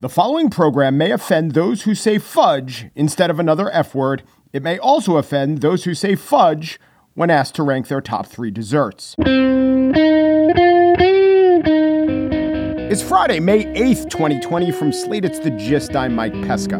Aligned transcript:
The 0.00 0.08
following 0.08 0.48
program 0.48 0.96
may 0.96 1.10
offend 1.10 1.54
those 1.54 1.82
who 1.82 1.92
say 1.92 2.18
fudge 2.18 2.86
instead 2.94 3.30
of 3.30 3.40
another 3.40 3.68
F 3.72 3.96
word. 3.96 4.22
It 4.52 4.62
may 4.62 4.78
also 4.78 5.16
offend 5.16 5.60
those 5.60 5.82
who 5.82 5.92
say 5.92 6.14
fudge 6.14 6.78
when 7.14 7.30
asked 7.30 7.56
to 7.56 7.64
rank 7.64 7.88
their 7.88 8.00
top 8.00 8.28
three 8.28 8.52
desserts. 8.52 9.16
It's 12.86 13.02
Friday, 13.02 13.40
May 13.40 13.64
8th, 13.64 14.08
2020. 14.08 14.70
From 14.70 14.92
Slate, 14.92 15.24
it's 15.24 15.40
the 15.40 15.50
gist. 15.50 15.96
I'm 15.96 16.14
Mike 16.14 16.32
Pesca. 16.46 16.78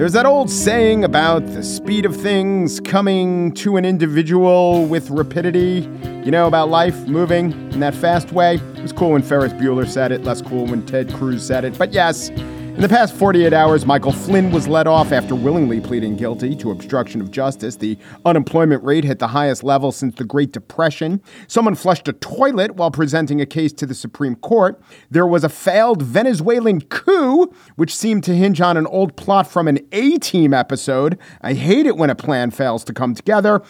There's 0.00 0.14
that 0.14 0.24
old 0.24 0.48
saying 0.48 1.04
about 1.04 1.44
the 1.44 1.62
speed 1.62 2.06
of 2.06 2.16
things 2.16 2.80
coming 2.80 3.52
to 3.56 3.76
an 3.76 3.84
individual 3.84 4.86
with 4.86 5.10
rapidity. 5.10 5.86
You 6.24 6.30
know, 6.30 6.46
about 6.46 6.70
life 6.70 7.06
moving 7.06 7.52
in 7.70 7.80
that 7.80 7.94
fast 7.94 8.32
way. 8.32 8.54
It 8.54 8.80
was 8.80 8.94
cool 8.94 9.10
when 9.10 9.20
Ferris 9.20 9.52
Bueller 9.52 9.86
said 9.86 10.10
it, 10.10 10.24
less 10.24 10.40
cool 10.40 10.64
when 10.64 10.86
Ted 10.86 11.12
Cruz 11.12 11.46
said 11.46 11.66
it. 11.66 11.76
But 11.76 11.92
yes, 11.92 12.30
in 12.74 12.80
the 12.80 12.88
past 12.88 13.14
48 13.14 13.52
hours, 13.52 13.84
Michael 13.84 14.12
Flynn 14.12 14.52
was 14.52 14.68
let 14.68 14.86
off 14.86 15.12
after 15.12 15.34
willingly 15.34 15.80
pleading 15.80 16.16
guilty 16.16 16.54
to 16.56 16.70
obstruction 16.70 17.20
of 17.20 17.30
justice. 17.30 17.76
The 17.76 17.98
unemployment 18.24 18.82
rate 18.84 19.04
hit 19.04 19.18
the 19.18 19.28
highest 19.28 19.64
level 19.64 19.92
since 19.92 20.14
the 20.14 20.24
Great 20.24 20.52
Depression. 20.52 21.20
Someone 21.46 21.74
flushed 21.74 22.06
a 22.08 22.12
toilet 22.12 22.76
while 22.76 22.90
presenting 22.90 23.40
a 23.40 23.46
case 23.46 23.72
to 23.74 23.86
the 23.86 23.94
Supreme 23.94 24.36
Court. 24.36 24.80
There 25.10 25.26
was 25.26 25.42
a 25.42 25.48
failed 25.48 26.02
Venezuelan 26.02 26.82
coup, 26.82 27.52
which 27.76 27.94
seemed 27.94 28.24
to 28.24 28.34
hinge 28.34 28.60
on 28.60 28.76
an 28.76 28.86
old 28.86 29.16
plot 29.16 29.46
from 29.46 29.66
an 29.66 29.80
A 29.92 30.18
Team 30.18 30.54
episode. 30.54 31.18
I 31.42 31.54
hate 31.54 31.86
it 31.86 31.96
when 31.96 32.10
a 32.10 32.14
plan 32.14 32.50
fails 32.50 32.84
to 32.84 32.92
come 32.92 33.14
together. 33.14 33.62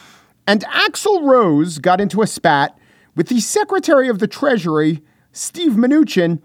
And 0.46 0.64
Axl 0.66 1.26
Rose 1.26 1.78
got 1.78 2.00
into 2.00 2.22
a 2.22 2.26
spat 2.26 2.78
with 3.16 3.28
the 3.28 3.40
Secretary 3.40 4.08
of 4.08 4.18
the 4.18 4.28
Treasury, 4.28 5.02
Steve 5.32 5.72
Mnuchin 5.72 6.42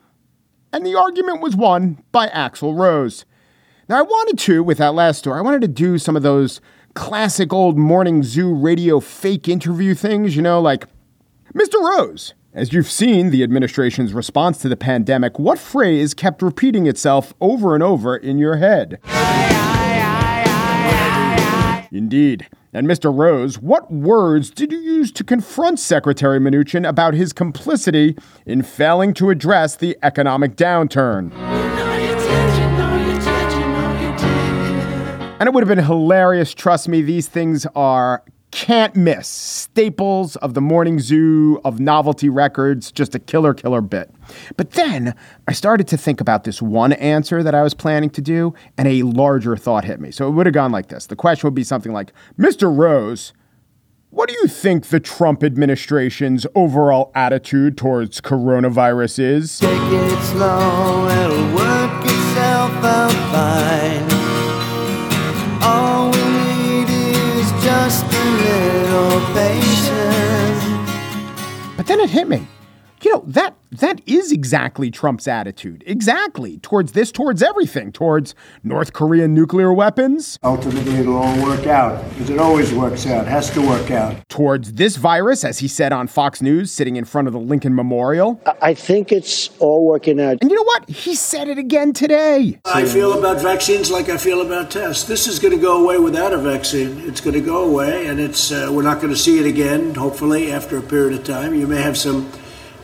and 0.76 0.86
the 0.86 0.94
argument 0.94 1.40
was 1.40 1.56
won 1.56 2.04
by 2.12 2.28
Axl 2.28 2.78
Rose. 2.78 3.24
Now, 3.88 3.98
I 3.98 4.02
wanted 4.02 4.38
to, 4.40 4.62
with 4.62 4.78
that 4.80 4.94
last 4.94 5.20
story, 5.20 5.40
I 5.40 5.42
wanted 5.42 5.62
to 5.62 5.70
do 5.70 5.98
some 5.98 6.18
of 6.18 6.22
those 6.22 6.60
classic 6.96 7.54
old 7.54 7.78
morning 7.78 8.24
zoo 8.24 8.54
radio 8.54 9.00
fake 9.00 9.48
interview 9.48 9.96
things, 9.96 10.36
you 10.36 10.42
know, 10.42 10.60
like 10.60 10.88
Mr. 11.54 11.76
Rose. 11.76 12.34
As 12.54 12.74
you've 12.74 12.92
seen 12.92 13.30
the 13.30 13.42
administration's 13.42 14.14
response 14.14 14.58
to 14.60 14.70
the 14.70 14.76
pandemic, 14.76 15.40
what 15.40 15.60
phrase 15.60 16.14
kept 16.14 16.42
repeating 16.42 16.88
itself 16.88 17.34
over 17.40 17.74
and 17.74 17.82
over 17.82 18.18
in 18.18 18.38
your 18.38 18.58
head? 18.58 19.00
Indeed. 21.96 22.48
And 22.74 22.88
Mr. 22.88 23.16
Rose, 23.16 23.58
what 23.58 23.92
words 23.92 24.50
did 24.50 24.72
you 24.72 24.80
use 24.80 25.12
to 25.14 25.24
confront 25.24 25.80
Secretary 25.80 26.40
Mnuchin 26.40 26.88
about 26.88 27.14
his 27.14 27.32
complicity 27.32 28.18
in 28.46 28.64
failing 28.64 29.14
to 29.14 29.30
address 29.30 29.78
the 29.78 29.98
economic 30.04 30.58
downturn? 30.58 31.32
And 35.38 35.48
it 35.48 35.54
would 35.54 35.68
have 35.68 35.74
been 35.74 35.86
hilarious. 35.86 36.54
Trust 36.54 36.88
me, 36.90 37.02
these 37.02 37.28
things 37.28 37.66
are 37.76 38.24
can't 38.56 38.96
miss 38.96 39.28
staples 39.28 40.38
of 40.38 40.54
the 40.54 40.62
morning 40.62 40.98
zoo 40.98 41.60
of 41.66 41.82
novelty 41.82 42.30
records, 42.30 42.90
just 42.90 43.14
a 43.14 43.20
killer, 43.20 43.54
killer 43.54 43.82
bit. 43.82 44.10
But 44.56 44.72
then 44.72 45.14
I 45.46 45.52
started 45.52 45.90
to 45.90 45.98
think 45.98 46.22
about 46.22 46.46
this 46.46 46.62
one 46.62 46.94
answer 46.94 47.44
that 47.44 47.54
I 47.54 47.64
was 47.64 47.74
planning 47.74 48.10
to 48.12 48.22
do, 48.22 48.54
and 48.78 48.88
a 48.88 49.04
larger 49.04 49.58
thought 49.58 49.84
hit 49.84 50.00
me. 50.00 50.10
So 50.10 50.30
it 50.30 50.32
would 50.32 50.46
have 50.46 50.56
gone 50.56 50.72
like 50.72 50.88
this 50.88 51.08
The 51.08 51.18
question 51.18 51.48
would 51.48 51.54
be 51.54 51.66
something 51.66 51.92
like 51.92 52.14
Mr. 52.40 52.74
Rose, 52.74 53.34
what 54.10 54.30
do 54.30 54.36
you 54.42 54.48
think 54.48 54.86
the 54.86 55.02
Trump 55.02 55.44
administration's 55.44 56.48
overall 56.56 57.12
attitude 57.14 57.78
towards 57.78 58.22
coronavirus 58.22 59.20
is? 59.20 59.60
Is 74.08 74.32
exactly 74.32 74.92
Trump's 74.92 75.28
attitude. 75.28 75.84
Exactly. 75.86 76.58
Towards 76.60 76.94
this, 76.94 77.12
towards 77.12 77.42
everything, 77.42 77.92
towards 77.92 78.36
North 78.64 78.94
Korean 78.94 79.34
nuclear 79.34 79.74
weapons. 79.74 80.40
Ultimately, 80.44 80.96
it'll 80.96 81.18
all 81.18 81.44
work 81.44 81.68
out 81.68 82.08
because 82.10 82.30
it 82.30 82.40
always 82.40 82.74
works 82.74 83.06
out, 83.06 83.28
has 83.28 83.50
to 83.52 83.62
work 83.62 83.92
out. 83.92 84.28
Towards 84.30 84.74
this 84.74 84.96
virus, 84.96 85.44
as 85.44 85.60
he 85.60 85.68
said 85.68 85.92
on 85.92 86.08
Fox 86.08 86.42
News, 86.42 86.72
sitting 86.72 86.96
in 86.96 87.06
front 87.06 87.28
of 87.28 87.34
the 87.34 87.40
Lincoln 87.40 87.76
Memorial. 87.76 88.42
I 88.62 88.74
think 88.74 89.12
it's 89.12 89.50
all 89.60 89.86
working 89.86 90.20
out. 90.20 90.38
And 90.42 90.50
you 90.50 90.56
know 90.56 90.64
what? 90.64 90.90
He 90.90 91.16
said 91.16 91.48
it 91.48 91.58
again 91.58 91.94
today. 91.94 92.60
I 92.66 92.86
feel 92.86 93.18
about 93.18 93.42
vaccines 93.42 93.92
like 93.92 94.10
I 94.10 94.18
feel 94.18 94.42
about 94.42 94.72
tests. 94.72 95.04
This 95.04 95.28
is 95.28 95.40
going 95.40 95.54
to 95.54 95.62
go 95.62 95.84
away 95.84 95.98
without 95.98 96.34
a 96.34 96.38
vaccine. 96.38 97.00
It's 97.08 97.22
going 97.22 97.34
to 97.34 97.42
go 97.42 97.64
away, 97.64 98.08
and 98.08 98.20
it's 98.20 98.52
uh, 98.52 98.70
we're 98.72 98.84
not 98.84 98.98
going 99.02 99.14
to 99.14 99.20
see 99.20 99.40
it 99.40 99.46
again, 99.46 99.96
hopefully, 99.96 100.52
after 100.52 100.78
a 100.78 100.82
period 100.82 101.20
of 101.20 101.26
time. 101.26 101.54
You 101.56 101.68
may 101.68 101.82
have 101.82 101.98
some 101.98 102.32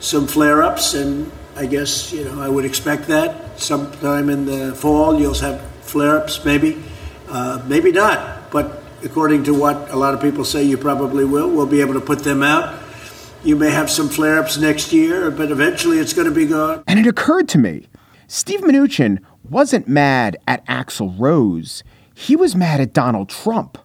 some 0.02 0.26
flare 0.26 0.62
ups, 0.62 0.94
and 0.94 1.30
I 1.56 1.66
guess, 1.66 2.12
you 2.12 2.24
know, 2.24 2.42
I 2.42 2.48
would 2.48 2.64
expect 2.64 3.06
that 3.06 3.60
sometime 3.60 4.28
in 4.28 4.46
the 4.46 4.74
fall 4.74 5.18
you'll 5.18 5.34
have 5.34 5.62
flare 5.82 6.18
ups, 6.18 6.44
maybe. 6.44 6.82
Uh, 7.28 7.62
maybe 7.66 7.92
not, 7.92 8.50
but 8.50 8.82
according 9.04 9.44
to 9.44 9.54
what 9.54 9.90
a 9.90 9.96
lot 9.96 10.12
of 10.12 10.20
people 10.20 10.44
say, 10.44 10.62
you 10.62 10.76
probably 10.76 11.24
will. 11.24 11.48
We'll 11.48 11.66
be 11.66 11.80
able 11.80 11.94
to 11.94 12.00
put 12.00 12.18
them 12.24 12.42
out. 12.42 12.78
You 13.44 13.56
may 13.56 13.70
have 13.70 13.88
some 13.88 14.08
flare 14.08 14.38
ups 14.38 14.58
next 14.58 14.92
year, 14.92 15.30
but 15.30 15.50
eventually 15.50 15.98
it's 15.98 16.12
going 16.12 16.28
to 16.28 16.34
be 16.34 16.46
gone. 16.46 16.84
And 16.86 16.98
it 16.98 17.06
occurred 17.06 17.48
to 17.50 17.58
me 17.58 17.86
Steve 18.26 18.60
Mnuchin 18.60 19.18
wasn't 19.48 19.88
mad 19.88 20.36
at 20.46 20.66
Axl 20.66 21.14
Rose, 21.18 21.82
he 22.12 22.36
was 22.36 22.56
mad 22.56 22.80
at 22.80 22.92
Donald 22.92 23.28
Trump. 23.28 23.78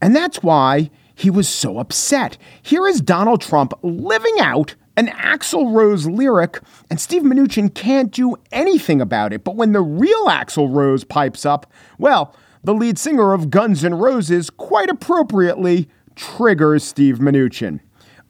And 0.00 0.14
that's 0.14 0.42
why 0.42 0.90
he 1.14 1.28
was 1.28 1.48
so 1.48 1.78
upset. 1.78 2.38
Here 2.62 2.86
is 2.86 3.00
Donald 3.00 3.40
Trump 3.40 3.72
living 3.82 4.36
out 4.38 4.74
an 4.96 5.08
Axl 5.08 5.72
Rose 5.72 6.06
lyric, 6.06 6.60
and 6.90 7.00
Steve 7.00 7.22
Mnuchin 7.22 7.72
can't 7.74 8.10
do 8.10 8.36
anything 8.50 9.00
about 9.00 9.32
it. 9.32 9.44
But 9.44 9.56
when 9.56 9.72
the 9.72 9.82
real 9.82 10.26
Axl 10.26 10.74
Rose 10.74 11.04
pipes 11.04 11.44
up, 11.44 11.70
well, 11.98 12.34
the 12.64 12.74
lead 12.74 12.98
singer 12.98 13.32
of 13.32 13.50
Guns 13.50 13.84
N' 13.84 13.94
Roses 13.94 14.50
quite 14.50 14.88
appropriately 14.88 15.88
triggers 16.14 16.82
Steve 16.82 17.18
Mnuchin. 17.18 17.80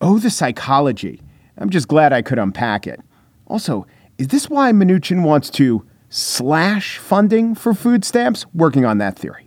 Oh, 0.00 0.18
the 0.18 0.30
psychology. 0.30 1.22
I'm 1.56 1.70
just 1.70 1.88
glad 1.88 2.12
I 2.12 2.20
could 2.20 2.38
unpack 2.38 2.86
it. 2.86 3.00
Also, 3.46 3.86
is 4.18 4.28
this 4.28 4.50
why 4.50 4.72
Mnuchin 4.72 5.22
wants 5.22 5.48
to 5.50 5.86
slash 6.10 6.98
funding 6.98 7.54
for 7.54 7.72
food 7.72 8.04
stamps? 8.04 8.44
Working 8.52 8.84
on 8.84 8.98
that 8.98 9.18
theory. 9.18 9.46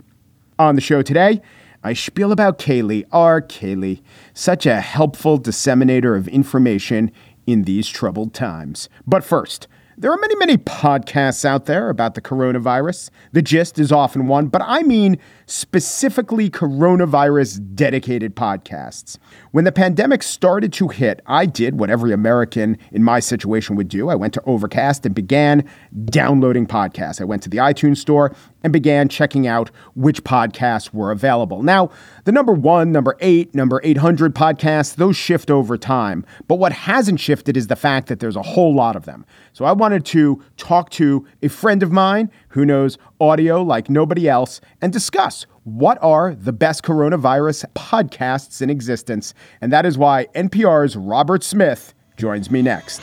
On 0.57 0.75
the 0.75 0.81
show 0.81 1.01
today, 1.01 1.41
I 1.81 1.93
spiel 1.93 2.33
about 2.33 2.59
Kaylee 2.59 3.05
our 3.13 3.41
Kayleigh, 3.41 4.01
such 4.33 4.65
a 4.65 4.81
helpful 4.81 5.37
disseminator 5.37 6.17
of 6.17 6.27
information 6.27 7.09
in 7.47 7.63
these 7.63 7.87
troubled 7.87 8.33
times. 8.33 8.89
But 9.07 9.23
first, 9.23 9.67
there 9.99 10.13
are 10.13 10.17
many, 10.17 10.35
many 10.37 10.55
podcasts 10.55 11.43
out 11.43 11.65
there 11.65 11.89
about 11.89 12.15
the 12.15 12.21
coronavirus. 12.21 13.09
The 13.33 13.41
gist 13.41 13.77
is 13.77 13.91
often 13.91 14.27
one, 14.27 14.47
but 14.47 14.61
I 14.63 14.81
mean 14.81 15.17
specifically 15.45 16.49
coronavirus 16.49 17.75
dedicated 17.75 18.33
podcasts. 18.33 19.17
When 19.51 19.65
the 19.65 19.73
pandemic 19.73 20.23
started 20.23 20.71
to 20.73 20.87
hit, 20.87 21.21
I 21.25 21.45
did 21.45 21.79
what 21.79 21.89
every 21.89 22.13
American 22.13 22.77
in 22.93 23.03
my 23.03 23.19
situation 23.19 23.75
would 23.75 23.89
do. 23.89 24.07
I 24.07 24.15
went 24.15 24.33
to 24.35 24.43
Overcast 24.45 25.05
and 25.05 25.13
began 25.13 25.69
downloading 26.05 26.65
podcasts. 26.65 27.19
I 27.19 27.25
went 27.25 27.43
to 27.43 27.49
the 27.49 27.57
iTunes 27.57 27.97
store 27.97 28.33
and 28.63 28.71
began 28.71 29.09
checking 29.09 29.47
out 29.47 29.69
which 29.95 30.23
podcasts 30.23 30.93
were 30.93 31.11
available. 31.11 31.63
Now, 31.63 31.89
the 32.25 32.31
number 32.31 32.53
one, 32.53 32.91
number 32.91 33.15
eight, 33.19 33.55
number 33.55 33.81
800 33.83 34.35
podcasts, 34.35 34.95
those 34.95 35.15
shift 35.15 35.49
over 35.49 35.77
time. 35.77 36.25
But 36.47 36.55
what 36.55 36.71
hasn't 36.71 37.19
shifted 37.19 37.57
is 37.57 37.67
the 37.67 37.75
fact 37.75 38.07
that 38.07 38.19
there's 38.19 38.35
a 38.35 38.41
whole 38.41 38.73
lot 38.73 38.95
of 38.95 39.05
them. 39.05 39.25
So 39.59 39.65
I 39.65 39.73
wanted 39.73 40.05
to 40.05 40.41
talk 40.55 40.89
to 40.91 41.27
a 41.41 41.49
friend 41.49 41.83
of 41.83 41.91
mine 41.91 42.31
who 42.47 42.63
knows 42.63 42.97
audio 43.19 43.61
like 43.61 43.89
nobody 43.89 44.29
else 44.29 44.61
and 44.81 44.93
discuss 44.93 45.45
what 45.65 46.01
are 46.01 46.33
the 46.33 46.53
best 46.53 46.81
coronavirus 46.81 47.65
podcasts 47.73 48.61
in 48.61 48.69
existence. 48.69 49.33
And 49.59 49.69
that 49.73 49.85
is 49.85 49.97
why 49.97 50.27
NPR's 50.33 50.95
Robert 50.95 51.43
Smith 51.43 51.93
joins 52.15 52.49
me 52.49 52.61
next. 52.61 53.01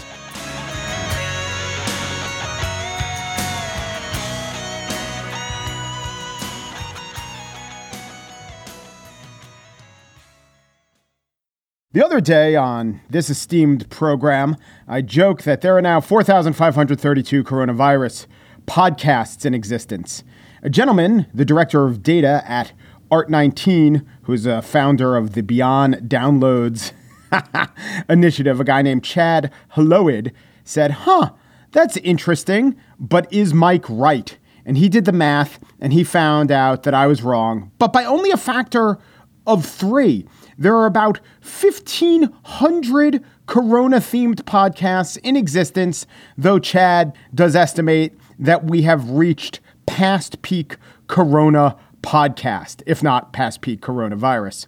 The 11.97 12.05
other 12.05 12.21
day 12.21 12.57
on 12.57 13.01
this 13.09 13.31
esteemed 13.31 13.89
program, 13.89 14.59
I 14.87 15.01
joked 15.01 15.47
that 15.47 15.63
there 15.63 15.79
are 15.79 15.81
now 15.81 15.99
4,532 16.03 17.43
coronavirus 17.43 18.27
podcasts 18.67 19.47
in 19.47 19.55
existence. 19.55 20.23
A 20.63 20.69
gentleman, 20.69 21.25
the 21.33 21.47
director 21.47 21.87
of 21.87 22.03
data 22.03 22.43
at 22.47 22.75
Art19, 23.11 24.05
who's 24.25 24.45
a 24.45 24.61
founder 24.61 25.17
of 25.17 25.33
the 25.33 25.41
Beyond 25.41 25.95
Downloads 26.07 26.93
initiative, 28.11 28.61
a 28.61 28.65
guy 28.65 28.83
named 28.83 29.03
Chad 29.03 29.51
Helloid, 29.75 30.33
said, 30.65 30.91
Huh, 30.91 31.31
that's 31.73 31.97
interesting, 31.97 32.77
but 33.01 33.27
is 33.33 33.55
Mike 33.55 33.87
right? 33.89 34.37
And 34.67 34.77
he 34.77 34.91
did 34.91 35.07
the 35.07 35.13
math 35.13 35.59
and 35.81 35.95
he 35.95 36.05
found 36.05 36.53
out 36.53 36.83
that 36.83 36.93
I 36.93 37.07
was 37.07 37.23
wrong, 37.23 37.73
but 37.79 37.91
by 37.95 38.05
only 38.05 38.33
a 38.33 38.37
factor 38.37 38.99
of 39.47 39.65
three. 39.65 40.27
There 40.59 40.77
are 40.77 40.87
about 40.87 41.21
1,500 41.43 43.25
Corona 43.47 43.99
themed 43.99 44.43
podcasts 44.43 45.19
in 45.23 45.37
existence, 45.37 46.07
though 46.37 46.59
Chad 46.59 47.15
does 47.35 47.55
estimate 47.55 48.19
that 48.39 48.65
we 48.65 48.83
have 48.83 49.11
reached 49.11 49.61
past 49.87 50.43
peak 50.43 50.77
Corona 51.07 51.77
podcast, 52.03 52.83
if 52.87 53.03
not 53.03 53.33
past 53.33 53.61
peak 53.61 53.81
coronavirus. 53.81 54.67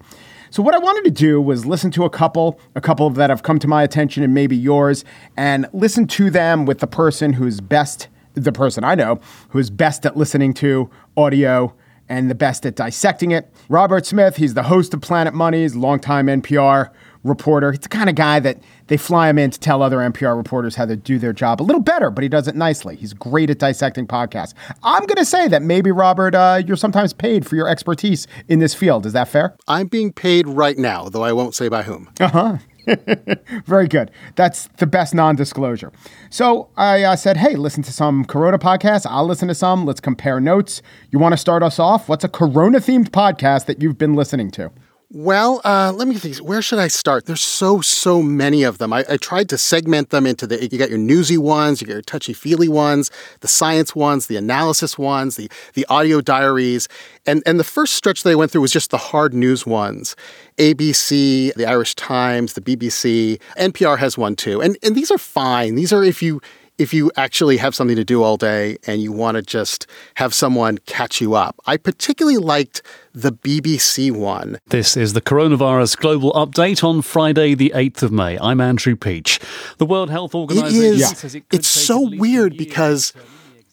So 0.50 0.62
what 0.62 0.74
I 0.74 0.78
wanted 0.78 1.04
to 1.04 1.10
do 1.10 1.40
was 1.40 1.66
listen 1.66 1.90
to 1.92 2.04
a 2.04 2.10
couple, 2.10 2.58
a 2.74 2.80
couple 2.80 3.06
of 3.06 3.16
that 3.16 3.30
have 3.30 3.42
come 3.42 3.58
to 3.58 3.68
my 3.68 3.82
attention 3.82 4.22
and 4.22 4.32
maybe 4.32 4.56
yours, 4.56 5.04
and 5.36 5.66
listen 5.72 6.06
to 6.08 6.30
them 6.30 6.64
with 6.64 6.78
the 6.78 6.86
person 6.86 7.34
who's 7.34 7.60
best, 7.60 8.08
the 8.34 8.52
person 8.52 8.82
I 8.82 8.94
know 8.94 9.20
who's 9.50 9.70
best 9.70 10.06
at 10.06 10.16
listening 10.16 10.54
to 10.54 10.90
audio 11.16 11.74
and 12.08 12.30
the 12.30 12.34
best 12.34 12.64
at 12.64 12.76
dissecting 12.76 13.32
it. 13.32 13.52
Robert 13.68 14.06
Smith, 14.06 14.36
he's 14.36 14.54
the 14.54 14.64
host 14.64 14.94
of 14.94 15.00
Planet 15.00 15.34
Money, 15.34 15.48
Money's 15.48 15.74
longtime 15.74 16.26
NPR 16.26 16.90
reporter. 17.24 17.72
He's 17.72 17.80
the 17.80 17.88
kind 17.88 18.10
of 18.10 18.14
guy 18.14 18.38
that 18.38 18.58
they 18.88 18.98
fly 18.98 19.30
him 19.30 19.38
in 19.38 19.50
to 19.50 19.58
tell 19.58 19.82
other 19.82 19.96
NPR 19.96 20.36
reporters 20.36 20.76
how 20.76 20.84
to 20.84 20.94
do 20.94 21.18
their 21.18 21.32
job 21.32 21.62
a 21.62 21.64
little 21.64 21.80
better, 21.80 22.10
but 22.10 22.22
he 22.22 22.28
does 22.28 22.46
it 22.48 22.54
nicely. 22.54 22.96
He's 22.96 23.14
great 23.14 23.48
at 23.48 23.58
dissecting 23.58 24.06
podcasts. 24.06 24.52
I'm 24.82 25.06
going 25.06 25.16
to 25.16 25.24
say 25.24 25.48
that 25.48 25.62
maybe, 25.62 25.90
Robert, 25.90 26.34
uh, 26.34 26.62
you're 26.66 26.76
sometimes 26.76 27.14
paid 27.14 27.46
for 27.46 27.56
your 27.56 27.66
expertise 27.66 28.26
in 28.46 28.58
this 28.58 28.74
field. 28.74 29.06
Is 29.06 29.14
that 29.14 29.28
fair? 29.28 29.56
I'm 29.66 29.86
being 29.86 30.12
paid 30.12 30.46
right 30.46 30.76
now, 30.76 31.08
though 31.08 31.24
I 31.24 31.32
won't 31.32 31.54
say 31.54 31.68
by 31.68 31.82
whom. 31.82 32.10
Uh 32.20 32.28
huh. 32.28 32.58
Very 33.66 33.88
good. 33.88 34.10
That's 34.36 34.68
the 34.78 34.86
best 34.86 35.14
non 35.14 35.36
disclosure. 35.36 35.92
So 36.30 36.68
I 36.76 37.02
uh, 37.02 37.16
said, 37.16 37.36
hey, 37.36 37.56
listen 37.56 37.82
to 37.84 37.92
some 37.92 38.24
Corona 38.24 38.58
podcasts. 38.58 39.06
I'll 39.08 39.26
listen 39.26 39.48
to 39.48 39.54
some. 39.54 39.84
Let's 39.84 40.00
compare 40.00 40.40
notes. 40.40 40.82
You 41.10 41.18
want 41.18 41.32
to 41.32 41.36
start 41.36 41.62
us 41.62 41.78
off? 41.78 42.08
What's 42.08 42.24
a 42.24 42.28
Corona 42.28 42.78
themed 42.78 43.10
podcast 43.10 43.66
that 43.66 43.82
you've 43.82 43.98
been 43.98 44.14
listening 44.14 44.50
to? 44.52 44.70
Well, 45.10 45.62
uh, 45.64 45.90
let 45.96 46.06
me 46.06 46.16
think. 46.16 46.36
Where 46.36 46.60
should 46.60 46.78
I 46.78 46.88
start? 46.88 47.24
There's 47.24 47.40
so, 47.40 47.80
so 47.80 48.22
many 48.22 48.62
of 48.62 48.76
them. 48.76 48.92
I, 48.92 49.06
I, 49.08 49.16
tried 49.16 49.48
to 49.48 49.56
segment 49.56 50.10
them 50.10 50.26
into 50.26 50.46
the, 50.46 50.62
you 50.62 50.78
got 50.78 50.90
your 50.90 50.98
newsy 50.98 51.38
ones, 51.38 51.80
you 51.80 51.86
got 51.86 51.94
your 51.94 52.02
touchy 52.02 52.34
feely 52.34 52.68
ones, 52.68 53.10
the 53.40 53.48
science 53.48 53.96
ones, 53.96 54.26
the 54.26 54.36
analysis 54.36 54.98
ones, 54.98 55.36
the, 55.36 55.50
the 55.72 55.86
audio 55.88 56.20
diaries. 56.20 56.88
And, 57.24 57.42
and 57.46 57.58
the 57.58 57.64
first 57.64 57.94
stretch 57.94 58.22
that 58.22 58.30
I 58.30 58.34
went 58.34 58.50
through 58.50 58.60
was 58.60 58.70
just 58.70 58.90
the 58.90 58.98
hard 58.98 59.32
news 59.32 59.64
ones. 59.64 60.14
ABC, 60.58 61.54
the 61.54 61.64
Irish 61.64 61.94
Times, 61.94 62.52
the 62.52 62.60
BBC, 62.60 63.40
NPR 63.56 63.96
has 63.96 64.18
one 64.18 64.36
too. 64.36 64.60
And, 64.60 64.76
and 64.82 64.94
these 64.94 65.10
are 65.10 65.16
fine. 65.16 65.74
These 65.74 65.90
are 65.90 66.04
if 66.04 66.22
you, 66.22 66.42
if 66.78 66.94
you 66.94 67.10
actually 67.16 67.56
have 67.56 67.74
something 67.74 67.96
to 67.96 68.04
do 68.04 68.22
all 68.22 68.36
day 68.36 68.78
and 68.86 69.02
you 69.02 69.10
want 69.12 69.34
to 69.34 69.42
just 69.42 69.86
have 70.14 70.32
someone 70.32 70.78
catch 70.86 71.20
you 71.20 71.34
up. 71.34 71.60
I 71.66 71.76
particularly 71.76 72.38
liked 72.38 72.82
the 73.12 73.32
BBC 73.32 74.12
one. 74.12 74.58
This 74.68 74.96
is 74.96 75.12
the 75.12 75.20
coronavirus 75.20 75.96
global 75.98 76.32
update 76.32 76.84
on 76.84 77.02
Friday, 77.02 77.54
the 77.54 77.72
8th 77.74 78.04
of 78.04 78.12
May. 78.12 78.38
I'm 78.38 78.60
Andrew 78.60 78.94
Peach. 78.94 79.40
The 79.78 79.86
World 79.86 80.08
Health 80.08 80.34
Organization 80.34 80.82
it 80.82 81.24
is, 81.24 81.34
it 81.34 81.44
It's 81.52 81.68
so 81.68 82.00
weird 82.16 82.56
because 82.56 83.12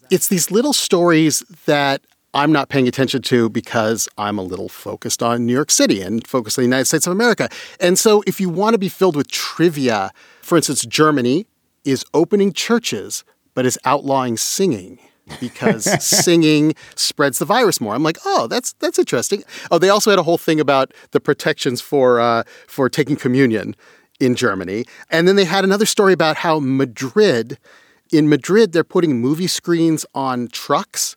it's 0.10 0.28
these 0.28 0.50
little 0.50 0.74
stories 0.74 1.44
that 1.66 2.02
I'm 2.34 2.52
not 2.52 2.69
paying 2.69 2.88
attention 2.88 3.22
to 3.24 3.50
because 3.50 4.10
I'm 4.18 4.38
a 4.38 4.42
little 4.42 4.68
focused 4.68 5.22
on 5.24 5.46
New 5.46 5.54
York 5.54 5.72
City 5.72 6.02
and 6.02 6.28
focused 6.28 6.57
on 6.57 6.63
the 6.63 6.68
United 6.68 6.86
States 6.86 7.06
of 7.07 7.13
America. 7.13 7.50
And 7.80 7.98
so 7.98 8.24
if 8.25 8.42
you 8.42 8.50
want 8.50 8.74
to 8.74 8.78
be 8.78 8.90
filled 8.90 9.16
with 9.16 9.30
trivia, 9.30 10.12
for 10.42 10.57
instance, 10.57 10.86
Germany 10.86 11.46
is 11.85 12.03
opening 12.13 12.51
churches, 12.51 13.23
but 13.53 13.65
is 13.65 13.79
outlawing 13.85 14.37
singing 14.37 14.99
because 15.39 15.83
singing 16.03 16.75
spreads 16.95 17.39
the 17.39 17.45
virus 17.45 17.81
more. 17.81 17.95
I'm 17.95 18.03
like, 18.03 18.17
oh, 18.25 18.47
that's 18.47 18.73
that's 18.73 18.99
interesting. 18.99 19.43
Oh, 19.71 19.77
they 19.77 19.89
also 19.89 20.09
had 20.09 20.19
a 20.19 20.23
whole 20.23 20.37
thing 20.37 20.59
about 20.59 20.93
the 21.11 21.19
protections 21.19 21.81
for 21.81 22.19
uh, 22.19 22.43
for 22.67 22.89
taking 22.89 23.15
communion 23.15 23.75
in 24.19 24.35
Germany, 24.35 24.85
and 25.09 25.27
then 25.27 25.35
they 25.35 25.45
had 25.45 25.63
another 25.63 25.85
story 25.85 26.13
about 26.13 26.37
how 26.37 26.59
Madrid, 26.59 27.57
in 28.11 28.29
Madrid, 28.29 28.71
they're 28.71 28.83
putting 28.83 29.19
movie 29.19 29.47
screens 29.47 30.05
on 30.15 30.47
trucks 30.47 31.15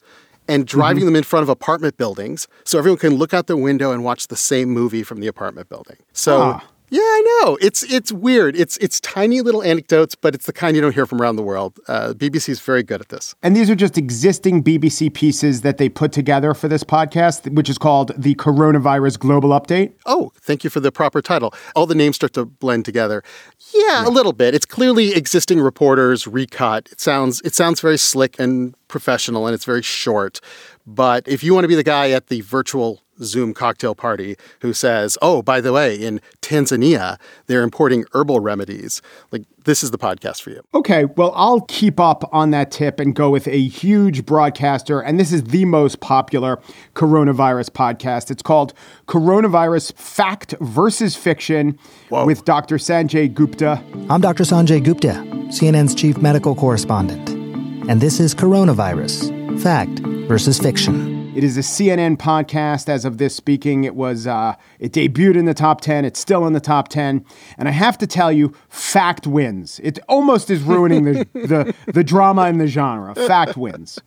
and 0.48 0.66
driving 0.66 1.00
mm-hmm. 1.00 1.06
them 1.06 1.16
in 1.16 1.22
front 1.22 1.42
of 1.42 1.48
apartment 1.48 1.96
buildings 1.96 2.48
so 2.64 2.78
everyone 2.78 2.98
can 2.98 3.16
look 3.16 3.34
out 3.34 3.46
the 3.46 3.56
window 3.56 3.92
and 3.92 4.02
watch 4.02 4.28
the 4.28 4.36
same 4.36 4.70
movie 4.70 5.02
from 5.02 5.20
the 5.20 5.26
apartment 5.26 5.68
building. 5.68 5.96
So. 6.12 6.40
Ah. 6.40 6.64
Yeah, 6.90 7.00
I 7.02 7.40
know. 7.42 7.58
It's 7.60 7.82
it's 7.82 8.10
weird. 8.10 8.56
It's 8.56 8.76
it's 8.78 9.00
tiny 9.00 9.40
little 9.40 9.62
anecdotes, 9.62 10.14
but 10.14 10.34
it's 10.34 10.46
the 10.46 10.52
kind 10.52 10.74
you 10.74 10.80
don't 10.82 10.94
hear 10.94 11.06
from 11.06 11.20
around 11.20 11.36
the 11.36 11.42
world. 11.42 11.78
Uh, 11.86 12.14
BBC 12.14 12.48
is 12.48 12.60
very 12.60 12.82
good 12.82 13.00
at 13.00 13.08
this. 13.08 13.34
And 13.42 13.54
these 13.54 13.68
are 13.68 13.74
just 13.74 13.98
existing 13.98 14.64
BBC 14.64 15.12
pieces 15.12 15.60
that 15.62 15.78
they 15.78 15.88
put 15.88 16.12
together 16.12 16.54
for 16.54 16.68
this 16.68 16.84
podcast, 16.84 17.52
which 17.54 17.68
is 17.68 17.78
called 17.78 18.12
the 18.16 18.34
Coronavirus 18.36 19.18
Global 19.18 19.50
Update. 19.50 19.92
Oh, 20.06 20.32
thank 20.40 20.64
you 20.64 20.70
for 20.70 20.80
the 20.80 20.90
proper 20.90 21.20
title. 21.20 21.52
All 21.76 21.86
the 21.86 21.94
names 21.94 22.16
start 22.16 22.32
to 22.34 22.46
blend 22.46 22.84
together. 22.84 23.22
Yeah, 23.74 24.02
yeah. 24.02 24.08
a 24.08 24.10
little 24.10 24.32
bit. 24.32 24.54
It's 24.54 24.66
clearly 24.66 25.14
existing 25.14 25.60
reporters 25.60 26.26
recut. 26.26 26.88
It 26.90 27.00
sounds 27.00 27.40
it 27.42 27.54
sounds 27.54 27.80
very 27.80 27.98
slick 27.98 28.38
and 28.38 28.74
professional, 28.88 29.46
and 29.46 29.54
it's 29.54 29.64
very 29.64 29.82
short. 29.82 30.40
But 30.86 31.28
if 31.28 31.44
you 31.44 31.54
want 31.54 31.64
to 31.64 31.68
be 31.68 31.74
the 31.74 31.84
guy 31.84 32.10
at 32.10 32.28
the 32.28 32.40
virtual 32.42 33.02
Zoom 33.22 33.54
cocktail 33.54 33.94
party 33.94 34.36
who 34.60 34.72
says, 34.72 35.18
"Oh, 35.22 35.42
by 35.42 35.60
the 35.60 35.72
way, 35.72 35.94
in 35.94 36.20
Tanzania, 36.42 37.18
they're 37.46 37.62
importing 37.62 38.04
herbal 38.12 38.40
remedies." 38.40 39.02
Like 39.30 39.44
this 39.64 39.82
is 39.82 39.90
the 39.90 39.98
podcast 39.98 40.40
for 40.40 40.50
you. 40.50 40.62
Okay, 40.72 41.04
well, 41.04 41.32
I'll 41.34 41.60
keep 41.60 42.00
up 42.00 42.28
on 42.32 42.52
that 42.52 42.70
tip 42.70 42.98
and 42.98 43.14
go 43.14 43.28
with 43.28 43.46
a 43.46 43.68
huge 43.68 44.24
broadcaster, 44.24 45.00
and 45.00 45.20
this 45.20 45.30
is 45.30 45.44
the 45.44 45.66
most 45.66 46.00
popular 46.00 46.58
coronavirus 46.94 47.70
podcast. 47.70 48.30
It's 48.30 48.42
called 48.42 48.72
Coronavirus 49.06 49.94
Fact 49.94 50.54
versus 50.60 51.16
Fiction 51.16 51.78
Whoa. 52.08 52.24
with 52.24 52.44
Dr. 52.46 52.76
Sanjay 52.76 53.32
Gupta. 53.32 53.82
I'm 54.08 54.22
Dr. 54.22 54.44
Sanjay 54.44 54.82
Gupta, 54.82 55.22
CNN's 55.48 55.94
chief 55.94 56.16
medical 56.18 56.54
correspondent, 56.54 57.28
and 57.90 58.00
this 58.00 58.20
is 58.20 58.34
Coronavirus 58.34 59.60
Fact 59.60 59.98
versus 60.28 60.58
Fiction. 60.58 61.17
It 61.38 61.44
is 61.44 61.56
a 61.56 61.60
CNN 61.60 62.16
podcast. 62.16 62.88
As 62.88 63.04
of 63.04 63.18
this 63.18 63.32
speaking, 63.32 63.84
it 63.84 63.94
was 63.94 64.26
uh, 64.26 64.56
it 64.80 64.90
debuted 64.90 65.36
in 65.36 65.44
the 65.44 65.54
top 65.54 65.80
ten. 65.80 66.04
It's 66.04 66.18
still 66.18 66.48
in 66.48 66.52
the 66.52 66.58
top 66.58 66.88
ten, 66.88 67.24
and 67.56 67.68
I 67.68 67.70
have 67.70 67.96
to 67.98 68.08
tell 68.08 68.32
you, 68.32 68.52
fact 68.68 69.24
wins. 69.24 69.80
It 69.84 70.00
almost 70.08 70.50
is 70.50 70.62
ruining 70.62 71.04
the 71.04 71.28
the, 71.34 71.74
the 71.92 72.02
drama 72.02 72.42
and 72.42 72.60
the 72.60 72.66
genre. 72.66 73.14
Fact 73.14 73.56
wins. 73.56 74.00